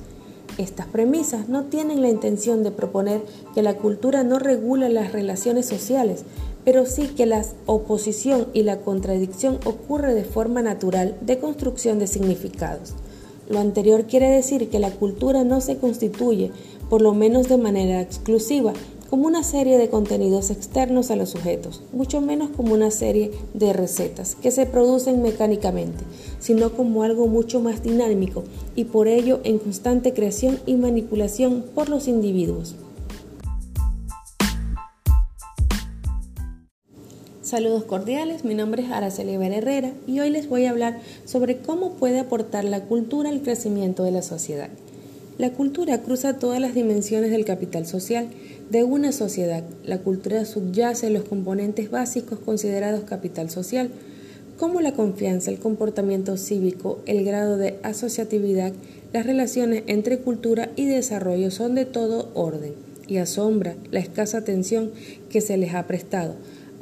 Estas 0.58 0.88
premisas 0.88 1.50
no 1.50 1.66
tienen 1.66 2.02
la 2.02 2.10
intención 2.10 2.64
de 2.64 2.72
proponer 2.72 3.22
que 3.54 3.62
la 3.62 3.76
cultura 3.76 4.24
no 4.24 4.40
regula 4.40 4.88
las 4.88 5.12
relaciones 5.12 5.66
sociales, 5.66 6.24
pero 6.66 6.86
sí 6.86 7.08
que 7.16 7.26
la 7.26 7.46
oposición 7.68 8.48
y 8.54 8.64
la 8.64 8.82
contradicción 8.82 9.60
ocurre 9.66 10.14
de 10.14 10.26
forma 10.26 10.62
natural 10.62 11.16
de 11.22 11.38
construcción 11.38 12.00
de 12.00 12.08
significados. 12.08 12.96
Lo 13.48 13.60
anterior 13.60 14.06
quiere 14.06 14.28
decir 14.28 14.70
que 14.70 14.80
la 14.80 14.90
cultura 14.90 15.44
no 15.44 15.62
se 15.62 15.78
constituye 15.78 16.52
por 16.90 17.02
lo 17.02 17.14
menos 17.14 17.48
de 17.48 17.58
manera 17.58 18.02
exclusiva, 18.02 18.74
como 19.10 19.28
una 19.28 19.44
serie 19.44 19.78
de 19.78 19.90
contenidos 19.90 20.50
externos 20.50 21.12
a 21.12 21.16
los 21.16 21.30
sujetos, 21.30 21.84
mucho 21.94 22.22
menos 22.22 22.50
como 22.50 22.74
una 22.74 22.90
serie 22.90 23.32
de 23.54 23.72
recetas 23.72 24.36
que 24.36 24.50
se 24.50 24.66
producen 24.66 25.22
mecánicamente, 25.22 26.04
sino 26.40 26.72
como 26.74 27.04
algo 27.04 27.28
mucho 27.28 27.62
más 27.62 27.84
dinámico 27.84 28.44
y 28.76 28.86
por 28.86 29.08
ello 29.08 29.42
en 29.44 29.60
constante 29.60 30.14
creación 30.14 30.60
y 30.66 30.76
manipulación 30.76 31.64
por 31.76 31.90
los 31.90 32.08
individuos. 32.08 32.76
Saludos 37.46 37.84
cordiales, 37.84 38.44
mi 38.44 38.56
nombre 38.56 38.82
es 38.82 38.90
Araceli 38.90 39.36
Herrera 39.36 39.92
y 40.08 40.20
hoy 40.20 40.32
les 40.32 40.50
voy 40.50 40.66
a 40.66 40.72
hablar 40.72 41.00
sobre 41.26 41.58
cómo 41.58 41.92
puede 41.92 42.18
aportar 42.18 42.66
la 42.66 42.86
cultura 42.86 43.30
al 43.30 43.44
crecimiento 43.44 44.04
de 44.04 44.10
la 44.10 44.24
sociedad. 44.24 44.70
La 45.38 45.52
cultura 45.52 46.02
cruza 46.02 46.40
todas 46.40 46.60
las 46.60 46.74
dimensiones 46.74 47.30
del 47.30 47.46
capital 47.46 47.86
social 47.86 48.30
de 48.72 48.84
una 48.84 49.12
sociedad. 49.12 49.64
La 49.84 50.00
cultura 50.00 50.44
subyace 50.44 51.12
los 51.12 51.26
componentes 51.26 51.92
básicos 51.92 52.40
considerados 52.40 53.04
capital 53.04 53.52
social, 53.52 53.92
como 54.58 54.82
la 54.82 54.94
confianza, 54.94 55.52
el 55.52 55.60
comportamiento 55.60 56.38
cívico, 56.38 56.98
el 57.06 57.24
grado 57.24 57.58
de 57.58 57.78
asociatividad, 57.84 58.74
las 59.14 59.28
relaciones 59.28 59.84
entre 59.86 60.18
cultura 60.18 60.72
y 60.76 60.86
desarrollo 60.86 61.52
son 61.52 61.76
de 61.76 61.86
todo 61.86 62.32
orden 62.34 62.74
y 63.08 63.18
asombra 63.18 63.76
la 63.92 64.00
escasa 64.00 64.40
atención 64.40 64.90
que 65.30 65.42
se 65.42 65.58
les 65.58 65.76
ha 65.76 65.86
prestado. 65.86 66.34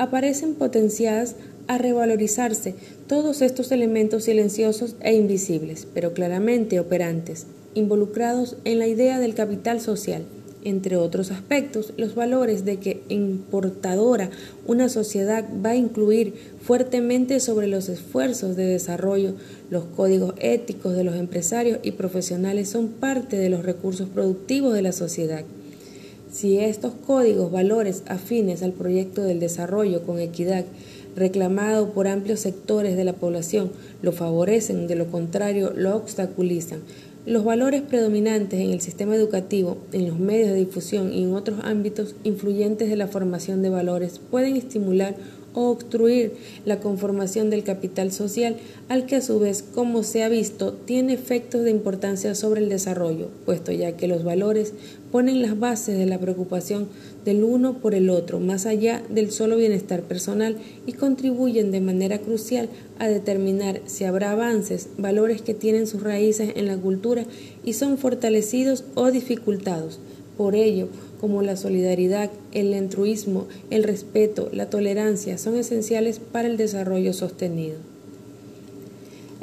Aparecen 0.03 0.55
potenciadas 0.55 1.37
a 1.67 1.77
revalorizarse 1.77 2.75
todos 3.07 3.41
estos 3.41 3.71
elementos 3.71 4.25
silenciosos 4.25 4.97
e 4.99 5.13
invisibles, 5.15 5.87
pero 5.93 6.11
claramente 6.11 6.81
operantes 6.81 7.45
involucrados 7.73 8.57
en 8.65 8.79
la 8.79 8.87
idea 8.87 9.17
del 9.19 9.33
capital 9.33 9.79
social. 9.79 10.23
Entre 10.65 10.97
otros 10.97 11.31
aspectos, 11.31 11.93
los 11.95 12.15
valores 12.15 12.65
de 12.65 12.79
que 12.79 13.01
importadora 13.07 14.29
una 14.67 14.89
sociedad 14.89 15.45
va 15.65 15.69
a 15.69 15.77
incluir 15.77 16.33
fuertemente 16.61 17.39
sobre 17.39 17.67
los 17.67 17.87
esfuerzos 17.87 18.57
de 18.57 18.65
desarrollo, 18.65 19.35
los 19.69 19.85
códigos 19.85 20.33
éticos 20.37 20.97
de 20.97 21.05
los 21.05 21.15
empresarios 21.15 21.79
y 21.81 21.91
profesionales 21.91 22.67
son 22.67 22.89
parte 22.89 23.37
de 23.37 23.47
los 23.47 23.63
recursos 23.63 24.09
productivos 24.09 24.73
de 24.73 24.81
la 24.81 24.91
sociedad. 24.91 25.45
Si 26.33 26.57
estos 26.57 26.93
códigos, 27.05 27.51
valores 27.51 28.01
afines 28.07 28.63
al 28.63 28.71
proyecto 28.71 29.21
del 29.21 29.39
desarrollo 29.39 30.01
con 30.01 30.19
equidad, 30.19 30.65
reclamado 31.15 31.91
por 31.91 32.07
amplios 32.07 32.39
sectores 32.39 32.97
de 32.97 33.03
la 33.03 33.13
población, 33.13 33.71
lo 34.01 34.13
favorecen, 34.13 34.87
de 34.87 34.95
lo 34.95 35.05
contrario 35.11 35.71
lo 35.75 35.95
obstaculizan, 35.95 36.79
los 37.27 37.43
valores 37.43 37.83
predominantes 37.83 38.59
en 38.59 38.71
el 38.71 38.81
sistema 38.81 39.15
educativo, 39.15 39.77
en 39.91 40.07
los 40.07 40.17
medios 40.17 40.49
de 40.49 40.55
difusión 40.55 41.13
y 41.13 41.21
en 41.21 41.35
otros 41.35 41.59
ámbitos 41.61 42.15
influyentes 42.23 42.89
de 42.89 42.95
la 42.95 43.07
formación 43.07 43.61
de 43.61 43.69
valores 43.69 44.19
pueden 44.31 44.57
estimular 44.57 45.15
o 45.53 45.69
obstruir 45.69 46.33
la 46.65 46.79
conformación 46.79 47.49
del 47.49 47.63
capital 47.63 48.11
social, 48.11 48.57
al 48.89 49.05
que 49.05 49.17
a 49.17 49.21
su 49.21 49.39
vez, 49.39 49.63
como 49.63 50.01
se 50.03 50.23
ha 50.23 50.29
visto, 50.29 50.73
tiene 50.73 51.13
efectos 51.13 51.61
de 51.61 51.71
importancia 51.71 52.33
sobre 52.35 52.61
el 52.61 52.69
desarrollo, 52.69 53.29
puesto 53.45 53.71
ya 53.71 53.95
que 53.95 54.07
los 54.07 54.23
valores 54.23 54.73
ponen 55.13 55.43
las 55.43 55.59
bases 55.59 55.95
de 55.95 56.07
la 56.07 56.17
preocupación 56.17 56.87
del 57.23 57.43
uno 57.43 57.77
por 57.77 57.93
el 57.93 58.09
otro, 58.09 58.39
más 58.39 58.65
allá 58.65 59.03
del 59.11 59.29
solo 59.29 59.57
bienestar 59.57 60.01
personal, 60.01 60.57
y 60.87 60.93
contribuyen 60.93 61.69
de 61.69 61.81
manera 61.81 62.17
crucial 62.17 62.67
a 62.97 63.07
determinar 63.07 63.79
si 63.85 64.05
habrá 64.05 64.31
avances, 64.31 64.89
valores 64.97 65.43
que 65.43 65.53
tienen 65.53 65.85
sus 65.85 66.01
raíces 66.01 66.53
en 66.55 66.65
la 66.65 66.77
cultura 66.77 67.25
y 67.63 67.73
son 67.73 67.99
fortalecidos 67.99 68.85
o 68.95 69.11
dificultados. 69.11 69.99
Por 70.35 70.55
ello, 70.55 70.87
como 71.21 71.43
la 71.43 71.57
solidaridad, 71.57 72.31
el 72.51 72.73
altruismo, 72.73 73.45
el 73.69 73.83
respeto, 73.83 74.49
la 74.51 74.71
tolerancia 74.71 75.37
son 75.37 75.57
esenciales 75.57 76.17
para 76.17 76.47
el 76.47 76.57
desarrollo 76.57 77.13
sostenido. 77.13 77.75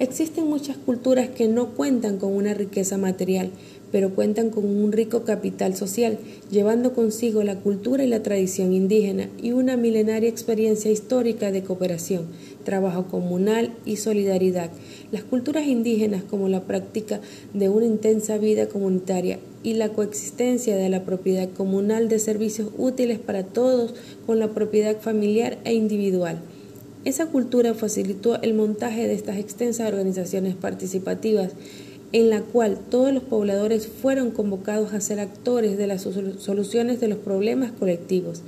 Existen 0.01 0.47
muchas 0.47 0.79
culturas 0.79 1.29
que 1.29 1.47
no 1.47 1.75
cuentan 1.75 2.17
con 2.17 2.35
una 2.35 2.55
riqueza 2.55 2.97
material, 2.97 3.51
pero 3.93 4.15
cuentan 4.15 4.51
con 4.51 4.65
un 4.65 4.93
rico 4.93 5.25
capital 5.25 5.77
social, 5.77 6.19
llevando 6.51 6.93
consigo 6.93 7.43
la 7.43 7.57
cultura 7.57 8.05
y 8.05 8.09
la 8.09 8.23
tradición 8.23 8.73
indígena 8.73 9.29
y 9.43 9.53
una 9.53 9.77
milenaria 9.77 10.29
experiencia 10.29 10.91
histórica 10.91 11.51
de 11.51 11.63
cooperación, 11.63 12.27
trabajo 12.65 13.07
comunal 13.07 13.73
y 13.85 13.97
solidaridad. 13.97 14.71
Las 15.13 15.25
culturas 15.25 15.67
indígenas 15.67 16.23
como 16.23 16.49
la 16.49 16.63
práctica 16.63 17.21
de 17.53 17.69
una 17.69 17.87
intensa 17.87 18.39
vida 18.39 18.69
comunitaria 18.69 19.39
y 19.63 19.75
la 19.75 19.91
coexistencia 19.91 20.77
de 20.77 20.89
la 20.89 21.05
propiedad 21.05 21.49
comunal 21.51 22.09
de 22.09 22.19
servicios 22.19 22.69
útiles 22.79 23.19
para 23.19 23.43
todos 23.45 23.95
con 24.27 24.39
la 24.39 24.49
propiedad 24.49 25.01
familiar 25.01 25.59
e 25.65 25.75
individual. 25.75 26.41
Esa 27.05 27.27
cultura 27.27 27.73
facilitó 27.73 28.41
el 28.43 28.53
montaje 28.53 29.09
de 29.09 29.15
estas 29.15 29.39
extensas 29.39 29.89
organizaciones 29.89 30.55
participativas 30.55 31.53
en 32.13 32.31
la 32.31 32.43
cual 32.43 32.79
todos 32.91 33.13
los 33.13 33.23
pobladores 33.23 33.87
fueron 33.87 34.31
convocados 34.31 34.93
a 34.93 35.01
ser 35.01 35.21
actores 35.21 35.79
de 35.79 35.87
las 35.87 36.03
soluciones 36.03 37.01
de 37.01 37.09
los 37.09 37.19
problemas 37.19 37.73
colectivos 37.73 38.43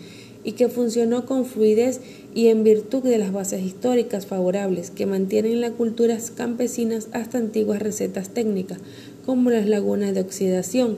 y 0.45 0.52
que 0.52 0.69
funcionó 0.69 1.25
con 1.26 1.45
fluidez 1.45 2.00
y 2.35 2.49
en 2.49 2.64
virtud 2.64 3.02
de 3.02 3.19
las 3.19 3.33
bases 3.33 3.62
históricas 3.62 4.26
favorables 4.26 4.90
que 4.90 5.07
mantienen 5.07 5.61
las 5.61 5.73
culturas 5.73 6.33
campesinas 6.33 7.09
hasta 7.12 7.38
antiguas 7.38 7.81
recetas 7.81 8.31
técnicas, 8.31 8.78
como 9.25 9.50
las 9.50 9.69
lagunas 9.69 10.14
de 10.14 10.23
oxidación, 10.23 10.97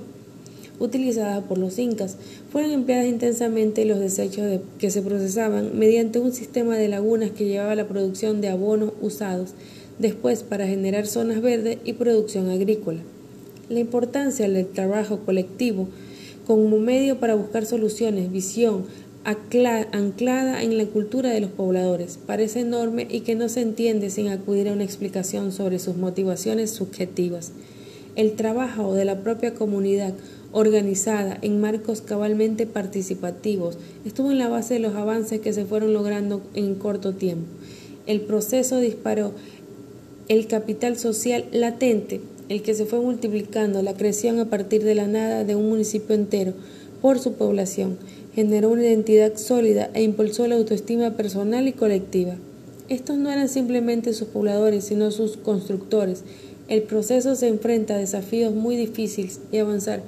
utilizadas 0.79 1.45
por 1.45 1.59
los 1.59 1.79
incas, 1.79 2.17
fueron 2.51 2.73
empleadas 2.73 3.07
intensamente 3.07 3.85
los 3.85 4.01
desechos 4.01 4.61
que 4.79 4.91
se 4.91 5.03
procesaban 5.03 5.79
mediante 5.79 6.19
un 6.19 6.33
sistema 6.33 6.77
de 6.77 6.89
lagunas 6.89 7.31
que 7.31 7.45
llevaba 7.45 7.73
a 7.73 7.77
la 7.77 7.87
producción 7.87 8.41
de 8.41 8.49
abonos 8.49 8.93
usados 9.01 9.51
después 9.99 10.43
para 10.43 10.67
generar 10.67 11.07
zonas 11.07 11.41
verdes 11.41 11.79
y 11.85 11.95
producción 11.95 12.51
agrícola. 12.51 13.01
La 13.69 13.81
importancia 13.81 14.49
del 14.49 14.67
trabajo 14.67 15.21
colectivo 15.21 15.89
como 16.47 16.79
medio 16.79 17.19
para 17.19 17.35
buscar 17.35 17.65
soluciones, 17.65 18.31
visión, 18.31 18.85
anclada 19.25 20.63
en 20.63 20.77
la 20.77 20.85
cultura 20.85 21.31
de 21.31 21.41
los 21.41 21.51
pobladores, 21.51 22.19
parece 22.27 22.61
enorme 22.61 23.07
y 23.11 23.21
que 23.21 23.35
no 23.35 23.49
se 23.49 23.63
entiende 23.63 24.11
sin 24.11 24.29
acudir 24.29 24.69
a 24.69 24.73
una 24.73 24.85
explicación 24.85 25.51
sobre 25.51 25.79
sus 25.79 25.97
motivaciones 25.97 26.71
subjetivas. 26.71 27.53
El 28.17 28.33
trabajo 28.33 28.95
de 28.95 29.07
la 29.07 29.21
propia 29.21 29.55
comunidad 29.55 30.13
organizada 30.53 31.39
en 31.41 31.61
marcos 31.61 32.01
cabalmente 32.01 32.67
participativos 32.67 33.79
estuvo 34.05 34.31
en 34.31 34.39
la 34.39 34.49
base 34.49 34.75
de 34.75 34.81
los 34.81 34.95
avances 34.95 35.41
que 35.41 35.53
se 35.53 35.65
fueron 35.65 35.95
logrando 35.95 36.43
en 36.55 36.75
corto 36.75 37.15
tiempo. 37.15 37.47
El 38.07 38.21
proceso 38.21 38.79
disparó 38.79 39.33
el 40.29 40.47
capital 40.47 40.97
social 40.97 41.45
latente, 41.53 42.21
el 42.49 42.63
que 42.63 42.75
se 42.75 42.87
fue 42.87 43.01
multiplicando, 43.01 43.83
la 43.83 43.95
creación 43.95 44.39
a 44.39 44.51
partir 44.51 44.83
de 44.85 44.95
la 44.95 45.07
nada 45.07 45.45
de 45.45 45.57
un 45.57 45.69
municipio 45.69 46.15
entero 46.15 46.55
por 47.03 47.19
su 47.19 47.35
población, 47.35 47.99
generó 48.35 48.71
una 48.71 48.85
identidad 48.85 49.37
sólida 49.37 49.91
e 49.95 50.03
impulsó 50.03 50.47
la 50.47 50.57
autoestima 50.57 51.13
personal 51.13 51.69
y 51.69 51.73
colectiva. 51.73 52.37
Estos 52.89 53.17
no 53.17 53.31
eran 53.31 53.49
simplemente 53.49 54.13
sus 54.13 54.29
pobladores, 54.29 54.85
sino 54.85 55.11
sus 55.11 55.37
constructores. 55.37 56.23
El 56.69 56.83
proceso 56.83 57.35
se 57.35 57.49
enfrenta 57.49 57.95
a 57.95 57.99
desafíos 57.99 58.55
muy 58.55 58.77
difíciles 58.77 59.41
y 59.53 59.59
avanzar 59.59 60.03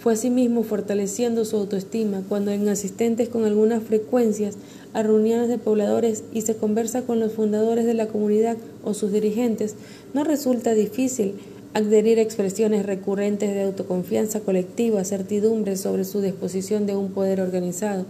fue 0.00 0.14
asimismo 0.14 0.62
fortaleciendo 0.62 1.44
su 1.44 1.56
autoestima 1.56 2.22
cuando 2.26 2.50
en 2.52 2.68
asistentes 2.68 3.28
con 3.28 3.44
algunas 3.44 3.82
frecuencias 3.82 4.56
a 4.94 5.02
reuniones 5.02 5.48
de 5.48 5.58
pobladores 5.58 6.24
y 6.32 6.40
se 6.40 6.56
conversa 6.56 7.02
con 7.02 7.20
los 7.20 7.32
fundadores 7.32 7.84
de 7.84 7.94
la 7.94 8.06
comunidad 8.06 8.56
o 8.82 8.94
sus 8.94 9.12
dirigentes, 9.12 9.76
no 10.14 10.24
resulta 10.24 10.72
difícil 10.72 11.34
adherir 11.74 12.18
a 12.18 12.22
expresiones 12.22 12.86
recurrentes 12.86 13.54
de 13.54 13.62
autoconfianza 13.62 14.40
colectiva, 14.40 15.04
certidumbre 15.04 15.76
sobre 15.76 16.04
su 16.04 16.22
disposición 16.22 16.86
de 16.86 16.96
un 16.96 17.12
poder 17.12 17.40
organizado, 17.40 18.06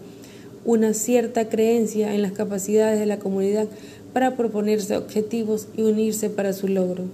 una 0.65 0.95
cierta 0.95 1.49
creencia 1.49 2.15
en 2.15 2.23
las 2.23 2.33
capacidades 2.33 3.01
de 3.01 3.07
la 3.07 3.19
comunidad 3.19 3.67
para 4.13 4.37
proponerse 4.37 4.97
objetivos 4.97 5.67
y 5.77 5.83
unirse 5.83 6.31
para 6.31 6.53
su 6.53 6.69
logro. 6.69 7.05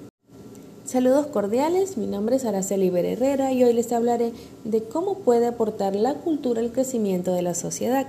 Saludos 0.86 1.26
cordiales, 1.26 1.96
mi 1.96 2.06
nombre 2.06 2.36
es 2.36 2.44
Araceli 2.44 2.92
Herrera 2.96 3.52
y 3.52 3.64
hoy 3.64 3.72
les 3.72 3.90
hablaré 3.90 4.32
de 4.62 4.84
cómo 4.84 5.18
puede 5.18 5.48
aportar 5.48 5.96
la 5.96 6.14
cultura 6.14 6.60
al 6.60 6.70
crecimiento 6.70 7.32
de 7.32 7.42
la 7.42 7.54
sociedad. 7.54 8.06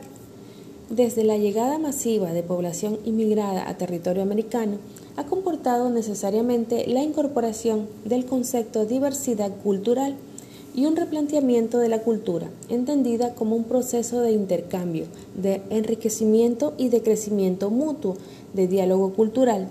Desde 0.92 1.24
la 1.24 1.38
llegada 1.38 1.80
masiva 1.80 2.34
de 2.34 2.44
población 2.44 3.00
inmigrada 3.04 3.68
a 3.68 3.78
territorio 3.78 4.22
americano, 4.22 4.78
ha 5.16 5.24
comportado 5.24 5.90
necesariamente 5.90 6.86
la 6.86 7.02
incorporación 7.02 7.88
del 8.06 8.28
concepto 8.28 8.86
diversidad 8.86 9.52
cultural 9.64 10.16
y 10.76 10.86
un 10.86 10.96
replanteamiento 10.96 11.80
de 11.80 11.90
la 11.90 12.04
cultura, 12.04 12.48
entendida 12.70 13.34
como 13.34 13.56
un 13.56 13.64
proceso 13.64 14.22
de 14.22 14.34
intercambio, 14.34 15.06
de 15.36 15.64
enriquecimiento 15.72 16.76
y 16.78 16.90
de 16.90 17.02
crecimiento 17.02 17.72
mutuo, 17.72 18.18
de 18.54 18.68
diálogo 18.68 19.14
cultural. 19.14 19.68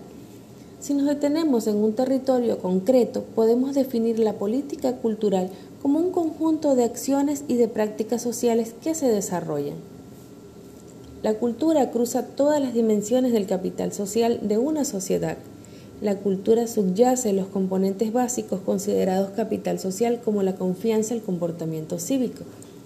Si 0.79 0.93
nos 0.95 1.07
detenemos 1.07 1.67
en 1.67 1.77
un 1.77 1.95
territorio 1.95 2.59
concreto, 2.59 3.25
podemos 3.35 3.75
definir 3.75 4.19
la 4.19 4.35
política 4.35 4.97
cultural 4.97 5.51
como 5.83 5.99
un 5.99 6.11
conjunto 6.11 6.75
de 6.75 6.85
acciones 6.85 7.45
y 7.49 7.55
de 7.57 7.69
prácticas 7.69 8.23
sociales 8.23 8.75
que 8.83 8.95
se 8.95 9.09
desarrollan. 9.09 9.77
La 11.23 11.35
cultura 11.35 11.91
cruza 11.91 12.27
todas 12.27 12.61
las 12.61 12.75
dimensiones 12.75 13.33
del 13.33 13.47
capital 13.47 13.93
social 13.93 14.41
de 14.43 14.59
una 14.59 14.85
sociedad. 14.85 15.39
La 16.03 16.17
cultura 16.17 16.67
subyace 16.67 17.33
los 17.33 17.47
componentes 17.47 18.13
básicos 18.13 18.61
considerados 18.61 19.31
capital 19.31 19.81
social 19.81 20.21
como 20.23 20.43
la 20.43 20.57
confianza, 20.57 21.15
el 21.15 21.23
comportamiento 21.23 21.99
cívico, 21.99 22.45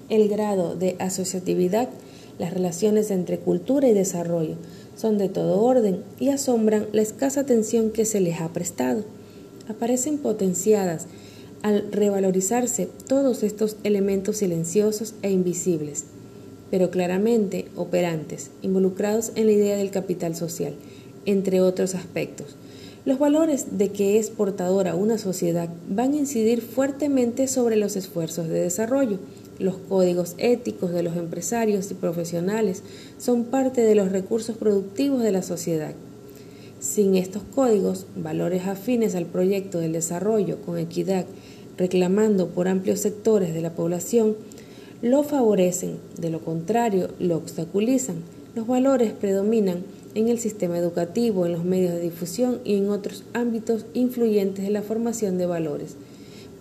el 0.09 0.29
grado 0.29 0.77
de 0.77 0.95
asociatividad, 1.01 1.89
las 2.39 2.55
relaciones 2.55 3.11
entre 3.11 3.39
cultura 3.41 3.89
y 3.89 3.95
desarrollo, 3.95 4.55
son 5.01 5.19
de 5.19 5.29
todo 5.29 5.63
orden 5.63 6.03
y 6.19 6.29
asombran 6.29 6.87
la 6.93 7.03
escasa 7.03 7.41
atención 7.41 7.91
que 7.91 8.05
se 8.05 8.21
les 8.21 8.41
ha 8.41 8.49
prestado. 8.49 9.05
Aparecen 9.69 10.19
potenciadas 10.19 11.07
al 11.63 11.91
revalorizarse 11.93 12.89
todos 13.07 13.43
estos 13.43 13.77
elementos 13.85 14.39
silenciosos 14.39 15.15
e 15.23 15.31
invisibles 15.31 16.05
pero 16.71 16.91
claramente 16.91 17.67
operantes, 17.77 18.51
involucrados 18.63 19.33
en 19.35 19.47
la 19.47 19.53
idea 19.53 19.77
del 19.77 19.91
capital 19.91 20.37
social, 20.37 20.75
entre 21.27 21.61
otros 21.61 21.95
aspectos. 21.95 22.57
Los 23.05 23.19
valores 23.19 23.79
de 23.79 23.91
que 23.91 24.19
es 24.19 24.31
portadora 24.31 24.95
una 24.95 25.19
sociedad 25.19 25.69
van 25.89 26.13
a 26.13 26.19
incidir 26.19 26.63
fuertemente 26.63 27.49
sobre 27.49 27.77
los 27.77 27.97
esfuerzos 27.97 28.49
de 28.49 28.61
desarrollo. 28.61 29.19
Los 29.61 29.77
códigos 29.77 30.37
éticos 30.39 30.91
de 30.91 31.03
los 31.03 31.19
empresarios 31.19 31.91
y 31.91 31.95
profesionales 31.95 32.83
son 33.19 33.45
parte 33.45 33.83
de 33.83 33.95
los 33.95 34.11
recursos 34.11 34.57
productivos 34.57 35.23
de 35.23 35.33
la 35.33 35.43
sociedad. 35.43 35.93
Sin 36.81 37.15
estos 37.15 37.43
códigos, 37.55 38.07
valores 38.17 38.67
afines 38.67 39.15
al 39.15 39.27
proyecto 39.27 39.79
del 39.79 39.93
desarrollo 39.93 40.63
con 40.63 40.79
equidad, 40.79 41.27
reclamando 41.77 42.49
por 42.49 42.69
amplios 42.69 43.01
sectores 43.01 43.53
de 43.53 43.61
la 43.61 43.75
población, 43.75 44.35
lo 45.03 45.25
favorecen, 45.25 45.99
de 46.19 46.31
lo 46.31 46.41
contrario, 46.41 47.11
lo 47.19 47.37
obstaculizan. 47.37 48.17
Los 48.55 48.67
valores 48.67 49.13
predominan 49.13 49.83
en 50.15 50.29
el 50.29 50.39
sistema 50.39 50.79
educativo, 50.79 51.45
en 51.45 51.53
los 51.53 51.65
medios 51.65 51.93
de 51.93 52.01
difusión 52.01 52.61
y 52.65 52.77
en 52.77 52.89
otros 52.89 53.25
ámbitos 53.35 53.85
influyentes 53.93 54.65
de 54.65 54.71
la 54.71 54.81
formación 54.81 55.37
de 55.37 55.45
valores. 55.45 55.97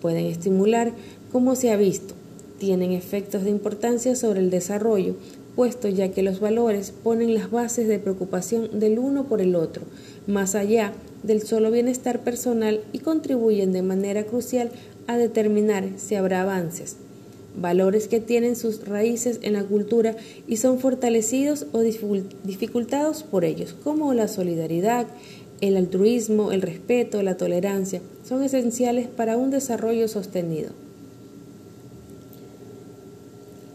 Pueden 0.02 0.26
estimular, 0.26 0.92
como 1.32 1.54
se 1.54 1.70
ha 1.70 1.78
visto, 1.78 2.14
tienen 2.60 2.92
efectos 2.92 3.42
de 3.42 3.50
importancia 3.50 4.14
sobre 4.14 4.38
el 4.38 4.50
desarrollo, 4.50 5.16
puesto 5.56 5.88
ya 5.88 6.12
que 6.12 6.22
los 6.22 6.38
valores 6.38 6.92
ponen 6.92 7.34
las 7.34 7.50
bases 7.50 7.88
de 7.88 7.98
preocupación 7.98 8.78
del 8.78 9.00
uno 9.00 9.24
por 9.24 9.40
el 9.40 9.56
otro, 9.56 9.82
más 10.28 10.54
allá 10.54 10.92
del 11.24 11.42
solo 11.42 11.72
bienestar 11.72 12.20
personal 12.20 12.82
y 12.92 13.00
contribuyen 13.00 13.72
de 13.72 13.82
manera 13.82 14.24
crucial 14.24 14.70
a 15.08 15.16
determinar 15.16 15.88
si 15.96 16.14
habrá 16.14 16.42
avances 16.42 16.96
valores 17.56 18.08
que 18.08 18.20
tienen 18.20 18.56
sus 18.56 18.86
raíces 18.86 19.40
en 19.42 19.54
la 19.54 19.64
cultura 19.64 20.14
y 20.46 20.58
son 20.58 20.78
fortalecidos 20.78 21.66
o 21.72 21.80
dificultados 21.80 23.22
por 23.22 23.44
ellos, 23.44 23.74
como 23.82 24.14
la 24.14 24.28
solidaridad, 24.28 25.06
el 25.60 25.76
altruismo, 25.76 26.52
el 26.52 26.62
respeto, 26.62 27.22
la 27.22 27.36
tolerancia, 27.36 28.00
son 28.26 28.44
esenciales 28.44 29.08
para 29.08 29.36
un 29.36 29.50
desarrollo 29.50 30.06
sostenido. 30.08 30.70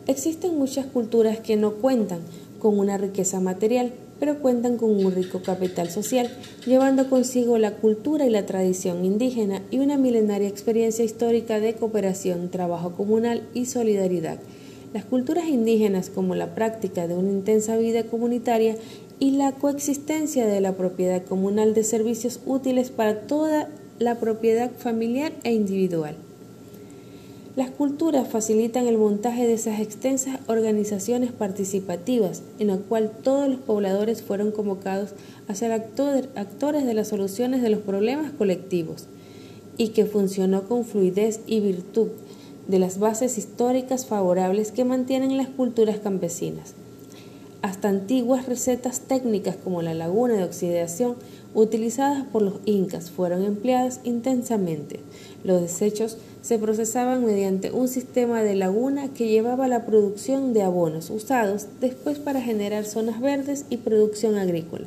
Existen 0.07 0.57
muchas 0.57 0.85
culturas 0.85 1.39
que 1.39 1.55
no 1.55 1.73
cuentan 1.75 2.19
con 2.59 2.77
una 2.77 2.97
riqueza 2.97 3.39
material, 3.39 3.91
pero 4.19 4.39
cuentan 4.39 4.77
con 4.77 4.91
un 4.91 5.11
rico 5.11 5.41
capital 5.41 5.89
social, 5.89 6.29
llevando 6.65 7.09
consigo 7.09 7.57
la 7.57 7.71
cultura 7.71 8.25
y 8.25 8.29
la 8.29 8.45
tradición 8.45 9.03
indígena 9.03 9.63
y 9.71 9.79
una 9.79 9.97
milenaria 9.97 10.47
experiencia 10.47 11.03
histórica 11.03 11.59
de 11.59 11.73
cooperación, 11.73 12.49
trabajo 12.49 12.91
comunal 12.91 13.47
y 13.55 13.65
solidaridad. 13.65 14.39
Las 14.93 15.05
culturas 15.05 15.47
indígenas, 15.47 16.09
como 16.09 16.35
la 16.35 16.53
práctica 16.53 17.07
de 17.07 17.15
una 17.15 17.31
intensa 17.31 17.75
vida 17.75 18.03
comunitaria 18.03 18.75
y 19.19 19.31
la 19.31 19.53
coexistencia 19.53 20.45
de 20.45 20.61
la 20.61 20.73
propiedad 20.73 21.23
comunal 21.23 21.73
de 21.73 21.83
servicios 21.83 22.39
útiles 22.45 22.91
para 22.91 23.21
toda 23.21 23.69
la 23.97 24.19
propiedad 24.19 24.71
familiar 24.77 25.33
e 25.43 25.53
individual. 25.53 26.15
Las 27.55 27.69
culturas 27.69 28.27
facilitan 28.27 28.85
el 28.85 28.97
montaje 28.97 29.47
de 29.47 29.53
esas 29.53 29.79
extensas 29.79 30.39
organizaciones 30.47 31.31
participativas, 31.31 32.41
en 32.59 32.67
la 32.67 32.75
cual 32.75 33.11
todos 33.23 33.47
los 33.47 33.59
pobladores 33.59 34.21
fueron 34.21 34.51
convocados 34.51 35.11
a 35.47 35.55
ser 35.55 35.71
actores 35.71 36.85
de 36.85 36.93
las 36.93 37.07
soluciones 37.07 37.61
de 37.61 37.69
los 37.69 37.79
problemas 37.79 38.33
colectivos, 38.33 39.05
y 39.77 39.89
que 39.89 40.05
funcionó 40.05 40.67
con 40.67 40.83
fluidez 40.83 41.39
y 41.47 41.61
virtud 41.61 42.09
de 42.67 42.79
las 42.79 42.99
bases 42.99 43.37
históricas 43.37 44.05
favorables 44.05 44.73
que 44.73 44.83
mantienen 44.83 45.37
las 45.37 45.47
culturas 45.47 45.99
campesinas. 45.99 46.73
Hasta 47.61 47.87
antiguas 47.87 48.47
recetas 48.47 48.99
técnicas 48.99 49.55
como 49.55 49.81
la 49.81 49.93
laguna 49.93 50.33
de 50.33 50.43
oxidación 50.43 51.15
utilizadas 51.53 52.25
por 52.25 52.41
los 52.41 52.55
incas 52.65 53.11
fueron 53.11 53.45
empleadas 53.45 54.01
intensamente. 54.03 54.99
Los 55.43 55.61
desechos 55.61 56.17
se 56.45 56.59
procesaban 56.59 57.25
mediante 57.25 57.71
un 57.71 57.87
sistema 57.87 58.43
de 58.43 58.53
laguna 58.53 59.11
que 59.11 59.27
llevaba 59.27 59.67
la 59.67 59.83
producción 59.87 60.53
de 60.53 60.61
abonos 60.61 61.09
usados 61.09 61.65
después 61.81 62.19
para 62.19 62.39
generar 62.39 62.85
zonas 62.85 63.19
verdes 63.19 63.65
y 63.71 63.77
producción 63.77 64.37
agrícola. 64.37 64.85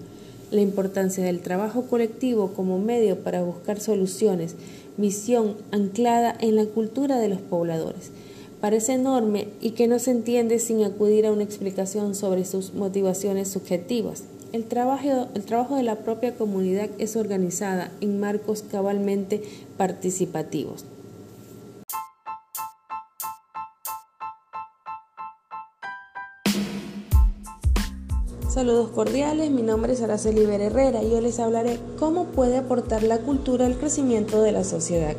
La 0.53 0.61
importancia 0.61 1.25
del 1.25 1.41
trabajo 1.41 1.87
colectivo 1.87 2.53
como 2.55 2.79
medio 2.79 3.25
para 3.25 3.43
buscar 3.43 3.81
soluciones, 3.81 4.55
misión 4.99 5.57
anclada 5.73 6.33
en 6.39 6.55
la 6.55 6.65
cultura 6.65 7.19
de 7.19 7.29
los 7.29 7.41
pobladores. 7.41 8.13
Parece 8.61 8.93
enorme 8.93 9.49
y 9.61 9.73
que 9.73 9.89
no 9.89 9.99
se 9.99 10.13
entiende 10.13 10.61
sin 10.61 10.85
acudir 10.85 11.27
a 11.27 11.33
una 11.33 11.43
explicación 11.43 12.15
sobre 12.15 12.45
sus 12.45 12.73
motivaciones 12.73 13.49
subjetivas. 13.49 14.23
El 14.53 14.63
trabajo, 14.63 15.27
el 15.35 15.43
trabajo 15.43 15.75
de 15.75 15.83
la 15.83 15.97
propia 15.97 16.37
comunidad 16.37 16.89
es 16.99 17.17
organizada 17.17 17.91
en 18.01 18.21
marcos 18.21 18.63
cabalmente 18.63 19.43
participativos. 19.77 20.85
Saludos 28.59 28.89
cordiales, 28.89 29.53
mi 29.53 29.63
nombre 29.63 29.93
es 29.93 30.03
Araceli 30.03 30.45
Ver 30.45 30.61
Herrera 30.61 31.01
y 31.01 31.13
yo 31.13 31.21
les 31.21 31.39
hablaré 31.39 31.79
cómo 31.97 32.25
puede 32.25 32.57
aportar 32.57 33.05
la 33.05 33.19
cultura 33.19 33.67
al 33.67 33.79
crecimiento 33.79 34.43
de 34.43 34.51
la 34.51 34.65
sociedad. 34.65 35.15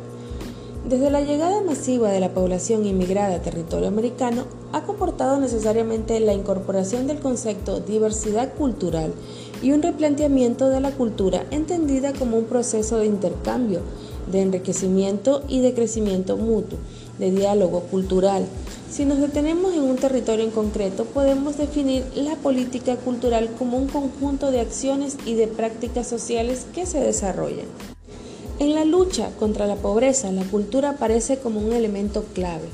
Desde 0.86 1.10
la 1.10 1.22
llegada 1.22 1.62
masiva 1.62 2.10
de 2.10 2.20
la 2.20 2.34
población 2.34 2.84
inmigrada 2.84 3.36
a 3.36 3.40
territorio 3.40 3.88
americano, 3.88 4.44
ha 4.72 4.82
comportado 4.82 5.40
necesariamente 5.40 6.20
la 6.20 6.34
incorporación 6.34 7.06
del 7.06 7.20
concepto 7.20 7.80
diversidad 7.80 8.52
cultural 8.52 9.14
y 9.62 9.72
un 9.72 9.80
replanteamiento 9.80 10.68
de 10.68 10.82
la 10.82 10.90
cultura 10.90 11.46
entendida 11.50 12.12
como 12.12 12.36
un 12.36 12.44
proceso 12.44 12.98
de 12.98 13.06
intercambio, 13.06 13.80
de 14.30 14.42
enriquecimiento 14.42 15.42
y 15.48 15.60
de 15.60 15.74
crecimiento 15.74 16.36
mutuo, 16.36 16.78
de 17.18 17.30
diálogo 17.30 17.80
cultural, 17.82 18.46
si 18.90 19.04
nos 19.04 19.20
detenemos 19.20 19.72
en 19.72 19.82
un 19.82 19.94
territorio 19.94 20.44
en 20.44 20.50
concreto, 20.50 21.04
podemos 21.04 21.56
definir 21.56 22.04
la 22.16 22.34
política 22.34 22.96
cultural 22.96 23.48
como 23.56 23.78
un 23.78 23.86
conjunto 23.86 24.50
de 24.50 24.58
acciones 24.58 25.16
y 25.24 25.34
de 25.34 25.46
prácticas 25.46 26.08
sociales 26.08 26.66
que 26.74 26.86
se 26.86 26.98
desarrollan. 26.98 27.66
En 28.58 28.74
la 28.74 28.84
lucha 28.84 29.30
contra 29.38 29.68
la 29.68 29.76
pobreza, 29.76 30.32
la 30.32 30.42
cultura 30.42 30.90
aparece 30.90 31.38
como 31.38 31.60
un 31.60 31.72
elemento 31.72 32.24
clave. 32.34 32.64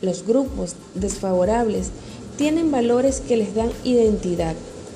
Los 0.00 0.26
grupos 0.26 0.74
desfavorables 0.94 1.90
tienen 2.38 2.70
valores 2.70 3.20
que 3.20 3.36
les 3.36 3.54
dan 3.54 3.70
identidad. 3.84 4.54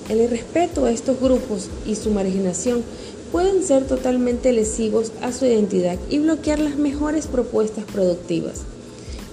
El 0.09 0.22
irrespeto 0.22 0.87
a 0.87 0.90
estos 0.90 1.20
grupos 1.20 1.68
y 1.87 1.96
su 1.96 2.11
marginación 2.11 2.83
pueden 3.32 3.64
ser 3.64 3.86
totalmente 3.86 4.52
lesivos 4.52 5.10
a 5.22 5.32
su 5.32 5.46
identidad 5.46 5.98
y 6.10 6.18
bloquear 6.18 6.58
las 6.58 6.76
mejores 6.76 7.26
propuestas 7.26 7.84
productivas. 7.86 8.60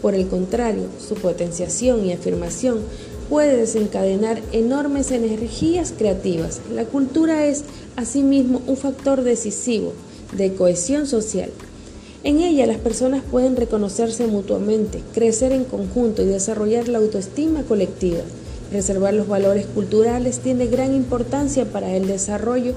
Por 0.01 0.15
el 0.15 0.27
contrario, 0.27 0.85
su 1.05 1.15
potenciación 1.15 2.05
y 2.05 2.13
afirmación 2.13 2.79
puede 3.29 3.57
desencadenar 3.57 4.41
enormes 4.53 5.11
energías 5.11 5.93
creativas. 5.95 6.61
La 6.73 6.85
cultura 6.85 7.45
es, 7.45 7.65
asimismo, 7.97 8.61
un 8.65 8.77
factor 8.77 9.23
decisivo 9.23 9.91
de 10.35 10.53
cohesión 10.53 11.05
social. 11.05 11.51
En 12.23 12.39
ella 12.39 12.65
las 12.65 12.77
personas 12.77 13.23
pueden 13.29 13.55
reconocerse 13.55 14.27
mutuamente, 14.27 15.01
crecer 15.13 15.51
en 15.51 15.65
conjunto 15.65 16.21
y 16.21 16.25
desarrollar 16.25 16.87
la 16.87 16.97
autoestima 16.99 17.63
colectiva. 17.63 18.21
Reservar 18.71 19.13
los 19.13 19.27
valores 19.27 19.65
culturales 19.65 20.39
tiene 20.39 20.67
gran 20.67 20.93
importancia 20.93 21.65
para 21.65 21.95
el 21.95 22.07
desarrollo, 22.07 22.73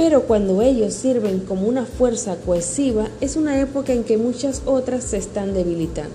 pero 0.00 0.22
cuando 0.22 0.62
ellos 0.62 0.94
sirven 0.94 1.40
como 1.40 1.68
una 1.68 1.84
fuerza 1.84 2.36
cohesiva 2.36 3.10
es 3.20 3.36
una 3.36 3.60
época 3.60 3.92
en 3.92 4.02
que 4.02 4.16
muchas 4.16 4.62
otras 4.64 5.04
se 5.04 5.18
están 5.18 5.52
debilitando. 5.52 6.14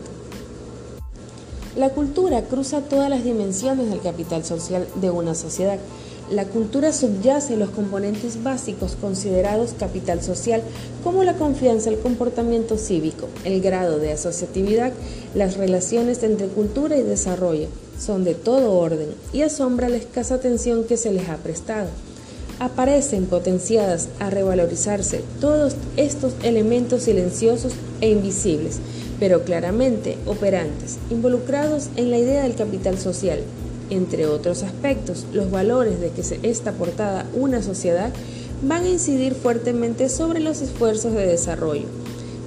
La 1.76 1.92
cultura 1.92 2.42
cruza 2.46 2.82
todas 2.82 3.12
las 3.12 3.24
dimensiones 3.24 3.92
del 3.92 4.02
capital 4.02 4.44
social 4.44 4.88
de 4.96 5.12
una 5.12 5.36
sociedad. 5.36 5.78
La 6.32 6.46
cultura 6.46 6.92
subyace 6.94 7.58
los 7.58 7.70
componentes 7.70 8.42
básicos 8.42 8.98
considerados 9.00 9.76
capital 9.78 10.24
social 10.24 10.64
como 11.04 11.24
la 11.24 11.36
confianza, 11.36 11.92
el 11.92 12.00
comportamiento 12.00 12.80
cívico, 12.80 13.28
el 13.44 13.62
grado 13.62 14.00
de 14.00 14.14
asociatividad, 14.14 14.94
las 15.36 15.58
relaciones 15.58 16.24
entre 16.24 16.48
cultura 16.48 16.98
y 16.98 17.04
desarrollo. 17.04 17.68
Son 18.00 18.24
de 18.24 18.34
todo 18.34 18.80
orden 18.80 19.10
y 19.32 19.44
asombra 19.44 19.90
la 19.90 19.98
escasa 19.98 20.34
atención 20.34 20.86
que 20.86 20.98
se 20.98 21.12
les 21.12 21.30
ha 21.30 21.38
prestado. 21.38 21.90
Aparecen 22.60 23.26
potenciadas 23.26 24.10
a 24.20 24.30
revalorizarse 24.30 25.24
todos 25.42 25.76
estos 25.98 26.34
elementos 26.44 27.04
silenciosos 27.04 27.74
e 28.02 28.10
invisibles 28.10 28.80
pero 29.20 29.44
claramente 29.44 30.18
operantes, 30.26 30.98
involucrados 31.10 31.90
en 31.96 32.12
la 32.12 32.18
idea 32.18 32.44
del 32.44 32.56
capital 32.56 32.98
social. 32.98 33.40
Entre 33.90 34.26
otros 34.26 34.64
aspectos, 34.64 35.26
los 35.32 35.52
valores 35.52 36.00
de 36.02 36.10
que 36.10 36.24
se 36.24 36.40
está 36.44 36.72
portada 36.74 37.26
una 37.34 37.62
sociedad 37.62 38.12
van 38.64 38.84
a 38.84 38.90
incidir 38.90 39.36
fuertemente 39.36 40.10
sobre 40.10 40.40
los 40.40 40.62
esfuerzos 40.62 41.14
de 41.14 41.28
desarrollo. 41.28 41.86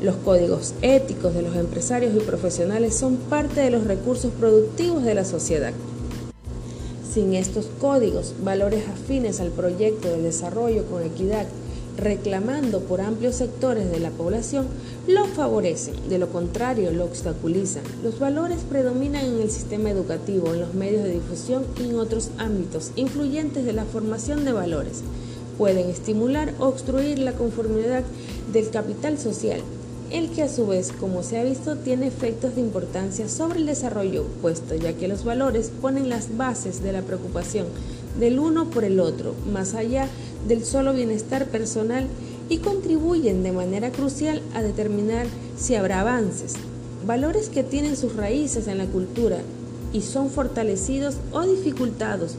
Los 0.03 0.16
códigos 0.16 0.75
éticos 0.83 1.35
de 1.35 1.42
los 1.42 1.57
empresarios 1.57 2.14
y 2.14 2.21
profesionales 2.21 2.94
son 2.94 3.16
parte 3.16 3.61
de 3.61 3.71
los 3.71 3.85
recursos 3.85 4.33
productivos 4.38 5.05
de 5.05 5.14
la 5.14 5.25
sociedad. 5.25 5.73
Sin 7.12 7.33
estos 7.35 7.66
códigos, 7.81 8.35
valores 8.44 8.85
afines 8.87 9.40
al 9.40 9.49
proyecto 9.49 10.09
de 10.09 10.21
desarrollo 10.21 10.85
con 10.85 11.03
equidad, 11.03 11.47
reclamando 11.97 12.81
por 12.81 13.01
amplios 13.01 13.37
sectores 13.37 13.90
de 13.90 13.99
la 13.99 14.11
población, 14.11 14.66
lo 15.07 15.25
favorecen, 15.25 15.94
de 16.11 16.18
lo 16.18 16.29
contrario 16.29 16.90
lo 16.90 17.07
obstaculizan. 17.07 17.83
Los 18.05 18.18
valores 18.18 18.59
predominan 18.68 19.25
en 19.25 19.40
el 19.40 19.51
sistema 19.51 19.90
educativo, 19.90 20.53
en 20.53 20.61
los 20.61 20.75
medios 20.75 21.03
de 21.03 21.14
difusión 21.14 21.64
y 21.81 21.88
en 21.88 21.99
otros 21.99 22.31
ámbitos 22.37 22.92
influyentes 22.94 23.64
de 23.64 23.73
la 23.73 23.87
formación 23.87 24.44
de 24.44 24.53
valores. 24.53 25.01
Pueden 25.57 25.88
estimular 25.88 26.53
o 26.61 26.66
obstruir 26.66 27.18
la 27.18 27.33
conformidad 27.33 28.05
del 28.53 28.68
capital 28.68 29.18
social, 29.18 29.61
el 30.11 30.31
que 30.31 30.42
a 30.42 30.49
su 30.49 30.66
vez, 30.66 30.92
como 30.92 31.23
se 31.23 31.38
ha 31.38 31.44
visto, 31.44 31.77
tiene 31.77 32.07
efectos 32.07 32.55
de 32.55 32.61
importancia 32.61 33.29
sobre 33.29 33.59
el 33.59 33.66
desarrollo 33.66 34.25
puesto, 34.40 34.75
ya 34.75 34.94
que 34.94 35.09
los 35.09 35.25
valores 35.25 35.71
ponen 35.83 36.09
las 36.09 36.37
bases 36.37 36.83
de 36.83 36.92
la 36.92 37.03
preocupación 37.03 37.66
del 38.18 38.38
uno 38.38 38.71
por 38.71 38.85
el 38.85 39.01
otro, 39.01 39.35
más 39.53 39.75
allá 39.75 40.09
del 40.47 40.64
solo 40.64 40.92
bienestar 40.92 41.47
personal 41.47 42.07
y 42.49 42.59
contribuyen 42.59 43.42
de 43.42 43.53
manera 43.53 43.90
crucial 43.90 44.42
a 44.55 44.62
determinar 44.62 45.27
si 45.59 45.75
habrá 45.75 46.01
avances, 46.01 46.55
valores 47.07 47.49
que 47.49 47.62
tienen 47.62 47.97
sus 47.97 48.16
raíces 48.16 48.66
en 48.66 48.79
la 48.79 48.87
cultura 48.87 49.38
y 49.92 50.01
son 50.03 50.31
fortalecidos 50.31 51.16
o 51.33 51.42
dificultados 51.42 52.35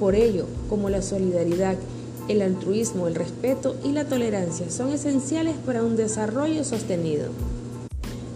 por 0.00 0.14
ello, 0.14 0.46
como 0.68 0.90
la 0.90 1.02
solidaridad, 1.02 1.76
el 2.28 2.42
altruismo, 2.42 3.08
el 3.08 3.14
respeto 3.14 3.76
y 3.84 3.92
la 3.92 4.04
tolerancia 4.04 4.70
son 4.70 4.90
esenciales 4.90 5.56
para 5.66 5.82
un 5.82 5.96
desarrollo 5.96 6.64
sostenido. 6.64 7.26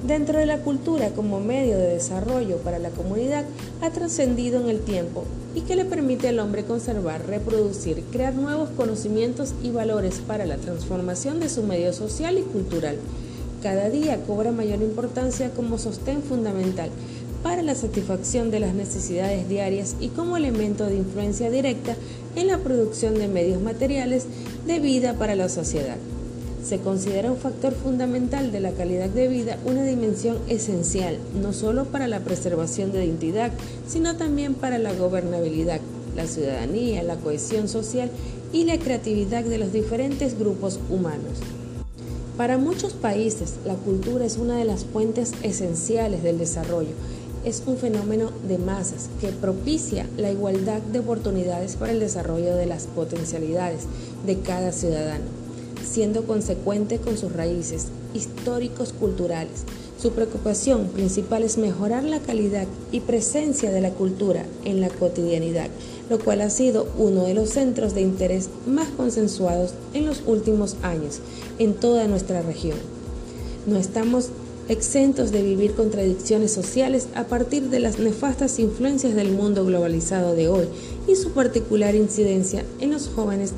Dentro 0.06 0.38
de 0.38 0.46
la 0.46 0.58
cultura 0.58 1.10
como 1.10 1.40
medio 1.40 1.76
de 1.78 1.94
desarrollo 1.94 2.58
para 2.58 2.78
la 2.78 2.90
comunidad 2.90 3.44
ha 3.80 3.90
trascendido 3.90 4.60
en 4.60 4.68
el 4.68 4.80
tiempo 4.80 5.24
y 5.54 5.62
que 5.62 5.74
le 5.74 5.84
permite 5.84 6.28
al 6.28 6.38
hombre 6.38 6.64
conservar, 6.64 7.26
reproducir, 7.26 8.04
crear 8.12 8.34
nuevos 8.34 8.68
conocimientos 8.76 9.54
y 9.62 9.70
valores 9.70 10.20
para 10.26 10.46
la 10.46 10.58
transformación 10.58 11.40
de 11.40 11.48
su 11.48 11.62
medio 11.62 11.92
social 11.92 12.38
y 12.38 12.42
cultural. 12.42 12.98
Cada 13.62 13.90
día 13.90 14.22
cobra 14.26 14.52
mayor 14.52 14.82
importancia 14.82 15.50
como 15.50 15.78
sostén 15.78 16.22
fundamental 16.22 16.90
para 17.46 17.62
la 17.62 17.76
satisfacción 17.76 18.50
de 18.50 18.58
las 18.58 18.74
necesidades 18.74 19.48
diarias 19.48 19.94
y 20.00 20.08
como 20.08 20.36
elemento 20.36 20.84
de 20.86 20.96
influencia 20.96 21.48
directa 21.48 21.94
en 22.34 22.48
la 22.48 22.58
producción 22.58 23.14
de 23.14 23.28
medios 23.28 23.62
materiales 23.62 24.26
de 24.66 24.80
vida 24.80 25.14
para 25.14 25.36
la 25.36 25.48
sociedad 25.48 25.96
se 26.64 26.80
considera 26.80 27.30
un 27.30 27.36
factor 27.36 27.72
fundamental 27.72 28.50
de 28.50 28.58
la 28.58 28.72
calidad 28.72 29.08
de 29.08 29.28
vida, 29.28 29.58
una 29.64 29.84
dimensión 29.84 30.38
esencial, 30.48 31.18
no 31.40 31.52
solo 31.52 31.84
para 31.84 32.08
la 32.08 32.18
preservación 32.18 32.90
de 32.90 33.04
identidad, 33.04 33.52
sino 33.86 34.16
también 34.16 34.54
para 34.54 34.80
la 34.80 34.92
gobernabilidad, 34.92 35.80
la 36.16 36.26
ciudadanía, 36.26 37.04
la 37.04 37.14
cohesión 37.14 37.68
social 37.68 38.10
y 38.52 38.64
la 38.64 38.76
creatividad 38.80 39.44
de 39.44 39.58
los 39.58 39.72
diferentes 39.72 40.36
grupos 40.36 40.80
humanos. 40.90 41.38
Para 42.36 42.58
muchos 42.58 42.92
países, 42.92 43.54
la 43.64 43.76
cultura 43.76 44.26
es 44.26 44.36
una 44.36 44.58
de 44.58 44.66
las 44.66 44.84
fuentes 44.84 45.32
esenciales 45.42 46.22
del 46.22 46.38
desarrollo. 46.38 46.90
Es 47.46 47.62
un 47.64 47.78
fenómeno 47.78 48.30
de 48.46 48.58
masas 48.58 49.08
que 49.22 49.28
propicia 49.28 50.06
la 50.18 50.30
igualdad 50.30 50.82
de 50.82 50.98
oportunidades 50.98 51.76
para 51.76 51.92
el 51.92 52.00
desarrollo 52.00 52.54
de 52.56 52.66
las 52.66 52.86
potencialidades 52.88 53.84
de 54.26 54.38
cada 54.40 54.72
ciudadano, 54.72 55.24
siendo 55.82 56.26
consecuente 56.26 56.98
con 56.98 57.16
sus 57.16 57.32
raíces 57.32 57.86
históricos 58.12 58.92
culturales 58.92 59.64
su 60.00 60.12
preocupación 60.12 60.88
principal 60.88 61.42
es 61.42 61.56
mejorar 61.56 62.04
la 62.04 62.20
calidad 62.20 62.66
y 62.92 63.00
presencia 63.00 63.70
de 63.70 63.80
la 63.80 63.90
cultura 63.90 64.44
en 64.64 64.82
la 64.82 64.90
cotidianidad, 64.90 65.68
lo 66.10 66.18
cual 66.18 66.42
ha 66.42 66.50
sido 66.50 66.86
uno 66.98 67.24
de 67.24 67.32
los 67.32 67.48
centros 67.48 67.94
de 67.94 68.02
interés 68.02 68.50
más 68.66 68.88
consensuados 68.88 69.72
en 69.94 70.04
los 70.04 70.22
últimos 70.26 70.76
años 70.82 71.20
en 71.58 71.72
toda 71.72 72.06
nuestra 72.08 72.42
región. 72.42 72.76
No 73.66 73.78
estamos 73.78 74.28
exentos 74.68 75.30
de 75.32 75.42
vivir 75.42 75.74
contradicciones 75.74 76.52
sociales 76.52 77.08
a 77.14 77.24
partir 77.24 77.70
de 77.70 77.80
las 77.80 77.98
nefastas 77.98 78.58
influencias 78.58 79.14
del 79.14 79.32
mundo 79.32 79.64
globalizado 79.64 80.34
de 80.34 80.48
hoy 80.48 80.66
y 81.06 81.14
su 81.16 81.30
particular 81.32 81.94
incidencia 81.94 82.64
en 82.80 82.92
los 82.92 83.08
jóvenes 83.08 83.52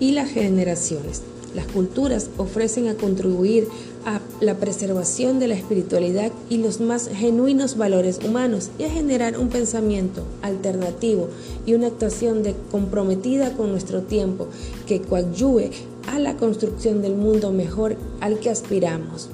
y 0.00 0.12
las 0.12 0.30
generaciones. 0.30 1.22
Las 1.54 1.66
culturas 1.66 2.28
ofrecen 2.36 2.88
a 2.88 2.94
contribuir 2.94 3.68
a 4.04 4.20
la 4.40 4.56
preservación 4.56 5.38
de 5.38 5.48
la 5.48 5.54
espiritualidad 5.54 6.30
y 6.50 6.58
los 6.58 6.80
más 6.80 7.08
genuinos 7.08 7.76
valores 7.76 8.20
humanos 8.24 8.70
y 8.78 8.84
a 8.84 8.90
generar 8.90 9.38
un 9.38 9.48
pensamiento 9.48 10.24
alternativo 10.42 11.28
y 11.66 11.74
una 11.74 11.88
actuación 11.88 12.42
de 12.42 12.54
comprometida 12.70 13.52
con 13.56 13.70
nuestro 13.70 14.02
tiempo 14.02 14.48
que 14.86 15.00
coadyuve 15.00 15.70
a 16.06 16.18
la 16.18 16.36
construcción 16.36 17.02
del 17.02 17.16
mundo 17.16 17.50
mejor 17.50 17.96
al 18.20 18.38
que 18.40 18.50
aspiramos. 18.50 19.30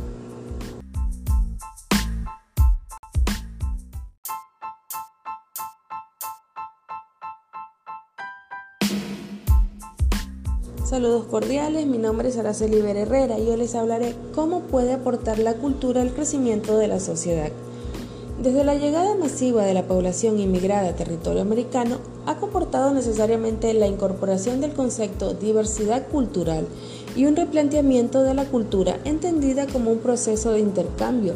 Saludos 10.95 11.25
cordiales, 11.25 11.89
mi 11.89 11.99
nombre 11.99 12.29
es 12.29 12.37
Araceli 12.37 12.81
Ver 12.81 12.97
Herrera 12.97 13.37
y 13.37 13.47
yo 13.47 13.57
les 13.57 13.75
hablaré 13.75 14.15
cómo 14.33 14.61
puede 14.61 14.93
aportar 14.93 15.41
la 15.41 15.55
cultura 15.55 16.01
al 16.01 16.15
crecimiento 16.15 16.79
de 16.79 16.87
la 16.87 17.01
sociedad. 17.01 17.51
Desde 18.41 18.63
la 18.63 18.77
llegada 18.77 19.17
masiva 19.17 19.65
de 19.65 19.75
la 19.75 19.89
población 19.89 20.39
inmigrada 20.39 20.91
a 20.91 20.95
territorio 20.95 21.43
americano, 21.43 21.97
ha 22.27 22.37
comportado 22.37 22.95
necesariamente 22.95 23.75
la 23.75 23.89
incorporación 23.89 24.61
del 24.61 24.73
concepto 24.73 25.35
diversidad 25.35 26.07
cultural 26.07 26.65
y 27.17 27.27
un 27.27 27.35
replanteamiento 27.35 28.23
de 28.23 28.35
la 28.35 28.45
cultura 28.45 29.01
entendida 29.05 29.67
como 29.67 29.91
un 29.91 29.99
proceso 29.99 30.53
de 30.53 30.61
intercambio, 30.61 31.35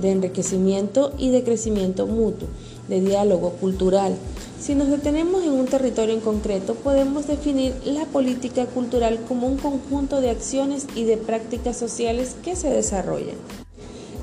de 0.00 0.12
enriquecimiento 0.12 1.10
y 1.18 1.30
de 1.30 1.42
crecimiento 1.42 2.06
mutuo, 2.06 2.46
de 2.90 3.00
diálogo 3.00 3.52
cultural, 3.52 4.14
si 4.60 4.74
nos 4.74 4.90
detenemos 4.90 5.42
en 5.42 5.52
un 5.52 5.64
territorio 5.64 6.12
en 6.12 6.20
concreto, 6.20 6.74
podemos 6.74 7.26
definir 7.26 7.72
la 7.86 8.04
política 8.04 8.66
cultural 8.66 9.18
como 9.26 9.46
un 9.46 9.56
conjunto 9.56 10.20
de 10.20 10.28
acciones 10.28 10.86
y 10.94 11.04
de 11.04 11.16
prácticas 11.16 11.78
sociales 11.78 12.36
que 12.44 12.56
se 12.56 12.68
desarrollan. 12.68 13.36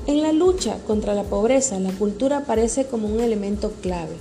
En 0.06 0.22
la 0.22 0.32
lucha 0.32 0.78
contra 0.86 1.14
la 1.14 1.24
pobreza, 1.24 1.80
la 1.80 1.90
cultura 1.90 2.38
aparece 2.38 2.86
como 2.86 3.08
un 3.08 3.18
elemento 3.18 3.72
clave. 3.82 4.14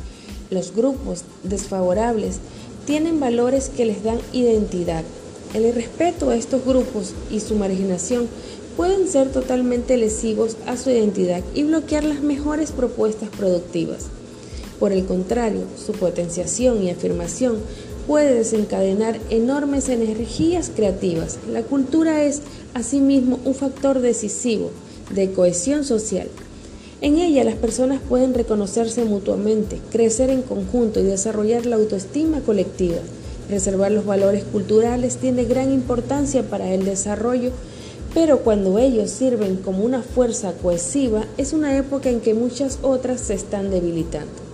Los 0.50 0.76
grupos 0.76 1.22
desfavorables 1.44 2.40
tienen 2.88 3.20
valores 3.20 3.70
que 3.70 3.86
les 3.86 4.04
dan 4.04 4.18
identidad. 4.34 5.04
El 5.54 5.66
irrespeto 5.66 6.32
a 6.32 6.36
estos 6.36 6.66
grupos 6.66 7.14
y 7.30 7.42
su 7.42 7.56
marginación 7.56 8.28
pueden 8.76 9.08
ser 9.08 9.32
totalmente 9.32 9.98
lesivos 9.98 10.58
a 10.66 10.78
su 10.78 10.90
identidad 10.90 11.44
y 11.54 11.64
bloquear 11.64 12.04
las 12.04 12.22
mejores 12.22 12.72
propuestas 12.72 13.30
productivas. 13.30 14.08
Por 14.80 14.92
el 14.92 15.06
contrario, 15.06 15.64
su 15.84 15.94
potenciación 15.94 16.84
y 16.84 16.92
afirmación 16.92 17.58
puede 18.06 18.36
desencadenar 18.36 19.20
enormes 19.30 19.90
energías 19.90 20.72
creativas. 20.74 21.40
La 21.52 21.64
cultura 21.64 22.24
es, 22.24 22.42
asimismo, 22.74 23.40
un 23.44 23.56
factor 23.56 24.00
decisivo 24.00 24.72
de 25.14 25.32
cohesión 25.32 25.84
social. 25.84 26.28
En 27.02 27.18
ella 27.18 27.44
las 27.44 27.56
personas 27.56 28.02
pueden 28.08 28.34
reconocerse 28.34 29.04
mutuamente, 29.04 29.80
crecer 29.92 30.30
en 30.30 30.42
conjunto 30.42 31.00
y 31.00 31.04
desarrollar 31.04 31.66
la 31.66 31.76
autoestima 31.76 32.42
colectiva. 32.42 32.98
Preservar 33.48 33.92
los 33.92 34.06
valores 34.06 34.44
culturales 34.44 35.18
tiene 35.18 35.46
gran 35.46 35.72
importancia 35.72 36.44
para 36.44 36.74
el 36.74 36.86
desarrollo, 36.86 37.52
pero 38.14 38.40
cuando 38.40 38.80
ellos 38.80 39.12
sirven 39.12 39.58
como 39.58 39.84
una 39.84 40.02
fuerza 40.02 40.54
cohesiva 40.54 41.26
es 41.38 41.54
una 41.54 41.78
época 41.78 42.10
en 42.10 42.20
que 42.20 42.34
muchas 42.34 42.80
otras 42.82 43.22
se 43.22 43.36
están 43.36 43.70
debilitando. 43.70 44.47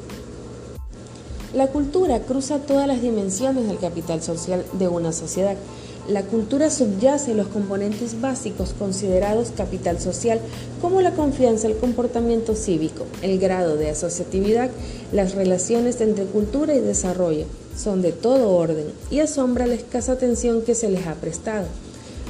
La 1.53 1.67
cultura 1.67 2.19
cruza 2.19 2.57
todas 2.57 2.87
las 2.87 3.03
dimensiones 3.03 3.67
del 3.67 3.77
capital 3.77 4.23
social 4.23 4.65
de 4.73 4.87
una 4.87 5.11
sociedad. 5.11 5.55
La 6.09 6.23
cultura 6.23 6.71
subyace 6.71 7.35
los 7.35 7.45
componentes 7.45 8.19
básicos 8.19 8.73
considerados 8.77 9.51
capital 9.55 9.99
social 9.99 10.39
como 10.81 11.01
la 11.01 11.11
confianza, 11.11 11.67
el 11.67 11.77
comportamiento 11.77 12.55
cívico, 12.55 13.05
el 13.21 13.37
grado 13.37 13.77
de 13.77 13.91
asociatividad, 13.91 14.71
las 15.11 15.35
relaciones 15.35 16.01
entre 16.01 16.25
cultura 16.25 16.73
y 16.73 16.79
desarrollo. 16.79 17.45
Son 17.77 18.01
de 18.01 18.13
todo 18.13 18.49
orden 18.49 18.87
y 19.11 19.19
asombra 19.19 19.67
la 19.67 19.75
escasa 19.75 20.13
atención 20.13 20.63
que 20.63 20.73
se 20.73 20.89
les 20.89 21.05
ha 21.05 21.13
prestado. 21.13 21.67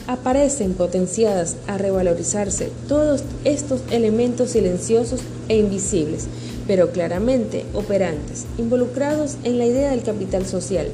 Aparecen 0.05 0.73
potenciadas 0.73 1.55
a 1.67 1.77
revalorizarse 1.77 2.71
todos 2.89 3.23
estos 3.45 3.79
elementos 3.89 4.49
silenciosos 4.49 5.21
e 5.47 5.55
invisibles 5.55 6.27
pero 6.67 6.91
claramente 6.91 7.65
operantes, 7.73 8.45
involucrados 8.57 9.37
en 9.43 9.57
la 9.57 9.65
idea 9.65 9.91
del 9.91 10.03
capital 10.03 10.45
social. 10.45 10.87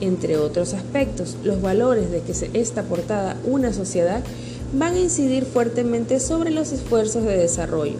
Entre 0.00 0.36
otros 0.36 0.74
aspectos, 0.74 1.36
los 1.42 1.62
valores 1.62 2.10
de 2.10 2.20
que 2.20 2.34
se 2.34 2.50
está 2.52 2.82
portada 2.82 3.36
una 3.44 3.72
sociedad 3.72 4.22
van 4.74 4.94
a 4.94 5.00
incidir 5.00 5.44
fuertemente 5.44 6.20
sobre 6.20 6.50
los 6.50 6.72
esfuerzos 6.72 7.24
de 7.24 7.36
desarrollo. 7.36 7.96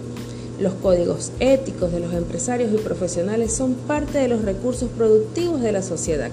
Los 0.61 0.75
códigos 0.75 1.33
éticos 1.41 1.93
de 1.93 2.01
los 2.01 2.15
empresarios 2.15 2.73
y 2.73 2.79
profesionales 2.79 3.53
son 3.53 3.75
parte 3.75 4.19
de 4.19 4.29
los 4.29 4.43
recursos 4.43 4.91
productivos 4.91 5.61
de 5.61 5.73
la 5.73 5.83
sociedad. 5.83 6.31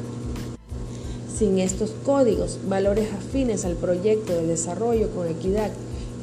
Sin 1.38 1.60
estos 1.60 1.91
códigos, 2.06 2.60
valores 2.67 3.10
afines 3.12 3.65
al 3.65 3.75
proyecto 3.75 4.34
de 4.34 4.47
desarrollo 4.47 5.10
con 5.10 5.27
equidad 5.27 5.71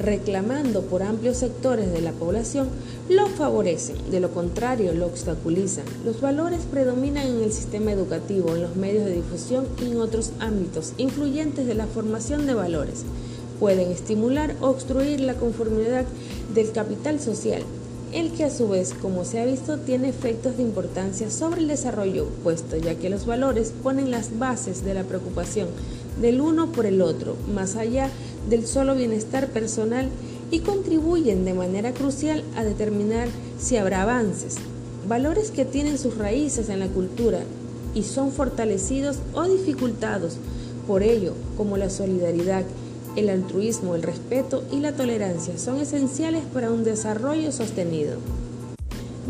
reclamando 0.00 0.82
por 0.82 1.02
amplios 1.02 1.36
sectores 1.36 1.92
de 1.92 2.00
la 2.00 2.12
población, 2.12 2.68
lo 3.08 3.26
favorecen, 3.26 3.96
de 4.10 4.20
lo 4.20 4.30
contrario 4.30 4.92
lo 4.92 5.06
obstaculizan. 5.06 5.84
Los 6.04 6.20
valores 6.20 6.60
predominan 6.70 7.26
en 7.26 7.42
el 7.42 7.52
sistema 7.52 7.92
educativo, 7.92 8.54
en 8.54 8.62
los 8.62 8.76
medios 8.76 9.04
de 9.04 9.16
difusión 9.16 9.66
y 9.80 9.90
en 9.90 10.00
otros 10.00 10.32
ámbitos 10.40 10.94
influyentes 10.96 11.66
de 11.66 11.74
la 11.74 11.86
formación 11.86 12.46
de 12.46 12.54
valores. 12.54 13.04
Pueden 13.58 13.90
estimular 13.90 14.54
o 14.60 14.68
obstruir 14.68 15.20
la 15.20 15.34
conformidad 15.34 16.06
del 16.54 16.72
capital 16.72 17.20
social, 17.20 17.62
el 18.12 18.32
que 18.32 18.44
a 18.44 18.50
su 18.50 18.68
vez, 18.68 18.94
como 19.00 19.24
se 19.24 19.38
ha 19.38 19.44
visto, 19.44 19.78
tiene 19.78 20.08
efectos 20.08 20.56
de 20.56 20.62
importancia 20.62 21.30
sobre 21.30 21.60
el 21.60 21.68
desarrollo 21.68 22.26
puesto, 22.42 22.76
ya 22.76 22.96
que 22.96 23.10
los 23.10 23.26
valores 23.26 23.72
ponen 23.82 24.10
las 24.10 24.38
bases 24.38 24.84
de 24.84 24.94
la 24.94 25.04
preocupación 25.04 25.68
del 26.20 26.40
uno 26.40 26.72
por 26.72 26.86
el 26.86 27.02
otro, 27.02 27.36
más 27.52 27.76
allá 27.76 28.10
del 28.48 28.66
solo 28.66 28.94
bienestar 28.94 29.48
personal 29.48 30.08
y 30.50 30.60
contribuyen 30.60 31.44
de 31.44 31.54
manera 31.54 31.92
crucial 31.92 32.42
a 32.56 32.64
determinar 32.64 33.28
si 33.58 33.76
habrá 33.76 34.02
avances, 34.02 34.56
valores 35.08 35.50
que 35.50 35.64
tienen 35.64 35.98
sus 35.98 36.16
raíces 36.18 36.68
en 36.68 36.80
la 36.80 36.88
cultura 36.88 37.40
y 37.94 38.02
son 38.02 38.32
fortalecidos 38.32 39.18
o 39.34 39.44
dificultados 39.44 40.36
por 40.86 41.02
ello, 41.02 41.34
como 41.56 41.76
la 41.76 41.90
solidaridad, 41.90 42.64
el 43.16 43.28
altruismo, 43.28 43.94
el 43.94 44.02
respeto 44.02 44.64
y 44.72 44.80
la 44.80 44.92
tolerancia 44.92 45.58
son 45.58 45.78
esenciales 45.78 46.42
para 46.52 46.70
un 46.70 46.84
desarrollo 46.84 47.52
sostenido. 47.52 48.16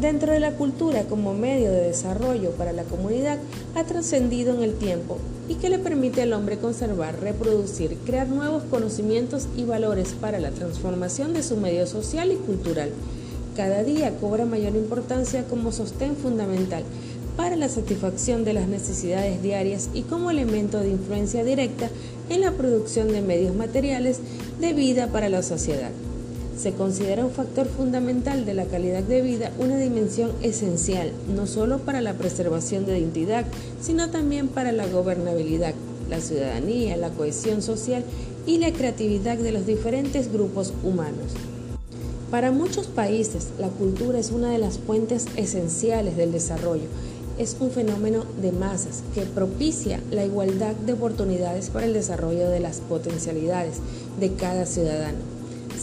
Dentro 0.00 0.32
de 0.32 0.40
la 0.40 0.52
cultura 0.52 1.02
como 1.02 1.34
medio 1.34 1.70
de 1.70 1.88
desarrollo 1.88 2.52
para 2.52 2.72
la 2.72 2.84
comunidad 2.84 3.38
ha 3.74 3.84
trascendido 3.84 4.54
en 4.54 4.62
el 4.62 4.72
tiempo 4.72 5.18
y 5.46 5.56
que 5.56 5.68
le 5.68 5.78
permite 5.78 6.22
al 6.22 6.32
hombre 6.32 6.56
conservar, 6.56 7.20
reproducir, 7.20 7.98
crear 8.06 8.26
nuevos 8.26 8.62
conocimientos 8.70 9.46
y 9.58 9.64
valores 9.64 10.14
para 10.18 10.40
la 10.40 10.52
transformación 10.52 11.34
de 11.34 11.42
su 11.42 11.58
medio 11.58 11.86
social 11.86 12.32
y 12.32 12.36
cultural. 12.36 12.88
Cada 13.54 13.84
día 13.84 14.16
cobra 14.18 14.46
mayor 14.46 14.74
importancia 14.74 15.44
como 15.44 15.70
sostén 15.70 16.16
fundamental 16.16 16.82
para 17.36 17.56
la 17.56 17.68
satisfacción 17.68 18.42
de 18.42 18.54
las 18.54 18.68
necesidades 18.68 19.42
diarias 19.42 19.90
y 19.92 20.02
como 20.02 20.30
elemento 20.30 20.80
de 20.80 20.88
influencia 20.88 21.44
directa 21.44 21.90
en 22.30 22.40
la 22.40 22.52
producción 22.52 23.08
de 23.08 23.20
medios 23.20 23.54
materiales 23.54 24.20
de 24.60 24.72
vida 24.72 25.08
para 25.08 25.28
la 25.28 25.42
sociedad. 25.42 25.90
Se 26.61 26.75
considera 26.75 27.25
un 27.25 27.31
factor 27.31 27.66
fundamental 27.66 28.44
de 28.44 28.53
la 28.53 28.66
calidad 28.66 29.03
de 29.03 29.23
vida, 29.23 29.51
una 29.59 29.79
dimensión 29.79 30.31
esencial, 30.42 31.11
no 31.35 31.46
solo 31.46 31.79
para 31.79 32.03
la 32.03 32.12
preservación 32.12 32.85
de 32.85 32.99
identidad, 32.99 33.46
sino 33.81 34.11
también 34.11 34.49
para 34.49 34.70
la 34.70 34.87
gobernabilidad, 34.87 35.73
la 36.11 36.20
ciudadanía, 36.20 36.99
la 36.99 37.09
cohesión 37.09 37.62
social 37.62 38.05
y 38.46 38.59
la 38.59 38.75
creatividad 38.75 39.38
de 39.38 39.53
los 39.53 39.64
diferentes 39.64 40.31
grupos 40.31 40.75
humanos. 40.85 41.33
Para 42.31 42.51
muchos 42.51 42.88
países, 42.88 43.49
la 43.59 43.68
cultura 43.68 44.18
es 44.18 44.31
una 44.31 44.51
de 44.51 44.59
las 44.59 44.79
fuentes 44.79 45.29
esenciales 45.37 46.18
del 46.18 46.31
desarrollo. 46.31 46.88
Es 47.38 47.57
un 47.59 47.70
fenómeno 47.70 48.27
de 48.42 48.53
masas 48.53 49.03
que 49.14 49.23
propicia 49.23 49.99
la 50.11 50.27
igualdad 50.27 50.75
de 50.75 50.92
oportunidades 50.92 51.70
para 51.70 51.87
el 51.87 51.94
desarrollo 51.94 52.51
de 52.51 52.61
las 52.61 52.81
potencialidades 52.81 53.77
de 54.20 54.35
cada 54.35 54.66
ciudadano, 54.66 55.30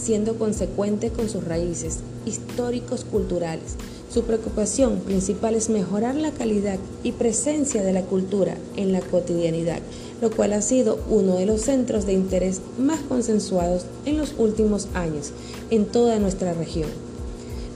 siendo 0.08 0.38
consecuente 0.38 1.10
con 1.10 1.28
sus 1.28 1.44
raíces 1.44 1.98
históricos 2.24 3.04
culturales. 3.04 3.76
Su 4.10 4.22
preocupación 4.22 5.00
principal 5.00 5.54
es 5.54 5.68
mejorar 5.68 6.14
la 6.14 6.30
calidad 6.30 6.78
y 7.02 7.12
presencia 7.12 7.82
de 7.82 7.92
la 7.92 8.00
cultura 8.00 8.56
en 8.76 8.92
la 8.92 9.02
cotidianidad 9.02 9.80
lo 10.22 10.30
cual 10.30 10.52
ha 10.54 10.62
sido 10.62 10.98
uno 11.08 11.36
de 11.36 11.46
los 11.46 11.60
centros 11.60 12.04
de 12.04 12.12
interés 12.12 12.60
más 12.76 12.98
consensuados 13.00 13.84
en 14.04 14.18
los 14.18 14.34
últimos 14.36 14.88
años 14.94 15.30
en 15.70 15.84
toda 15.84 16.18
nuestra 16.18 16.54
región. 16.54 16.88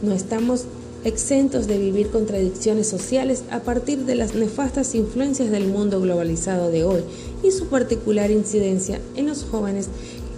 No 0.03 0.13
estamos 0.13 0.65
exentos 1.05 1.69
de 1.69 1.79
vivir 1.79 2.09
contradicciones 2.09 2.89
sociales 2.89 3.45
a 3.51 3.61
partir 3.61 4.07
de 4.07 4.17
las 4.17 4.35
nefastas 4.35 4.97
influencias 4.97 5.51
del 5.51 5.69
mundo 5.69 6.01
globalizado 6.01 6.71
de 6.73 6.83
hoy 6.83 7.03
y 7.45 7.53
su 7.53 7.67
particular 7.67 8.33
incidencia 8.33 9.01
en 9.15 9.29
los 9.29 9.45
jóvenes 9.45 9.89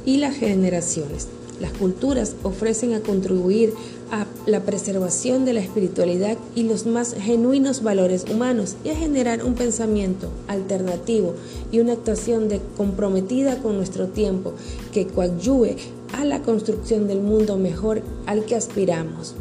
y 0.05 0.19
las 0.19 0.35
generaciones. 0.35 1.29
Las 1.65 1.73
culturas 1.73 2.37
ofrecen 2.43 2.93
a 2.93 3.01
contribuir 3.01 3.73
a 4.11 4.27
la 4.45 4.61
preservación 4.65 5.47
de 5.47 5.55
la 5.55 5.61
espiritualidad 5.61 6.37
y 6.55 6.65
los 6.65 6.85
más 6.85 7.15
genuinos 7.15 7.83
valores 7.83 8.27
humanos 8.31 8.77
y 8.85 8.91
a 8.91 8.95
generar 8.95 9.43
un 9.43 9.55
pensamiento 9.55 10.29
alternativo 10.47 11.33
y 11.73 11.81
una 11.81 11.95
actuación 11.95 12.51
de 12.51 12.61
comprometida 12.77 13.63
con 13.63 13.79
nuestro 13.79 14.09
tiempo 14.09 14.53
que 14.93 15.07
coadyuve 15.07 15.77
a 16.13 16.27
la 16.27 16.43
construcción 16.43 17.09
del 17.09 17.23
mundo 17.23 17.57
mejor 17.57 18.03
al 18.27 18.45
que 18.45 18.57
aspiramos. 18.57 19.35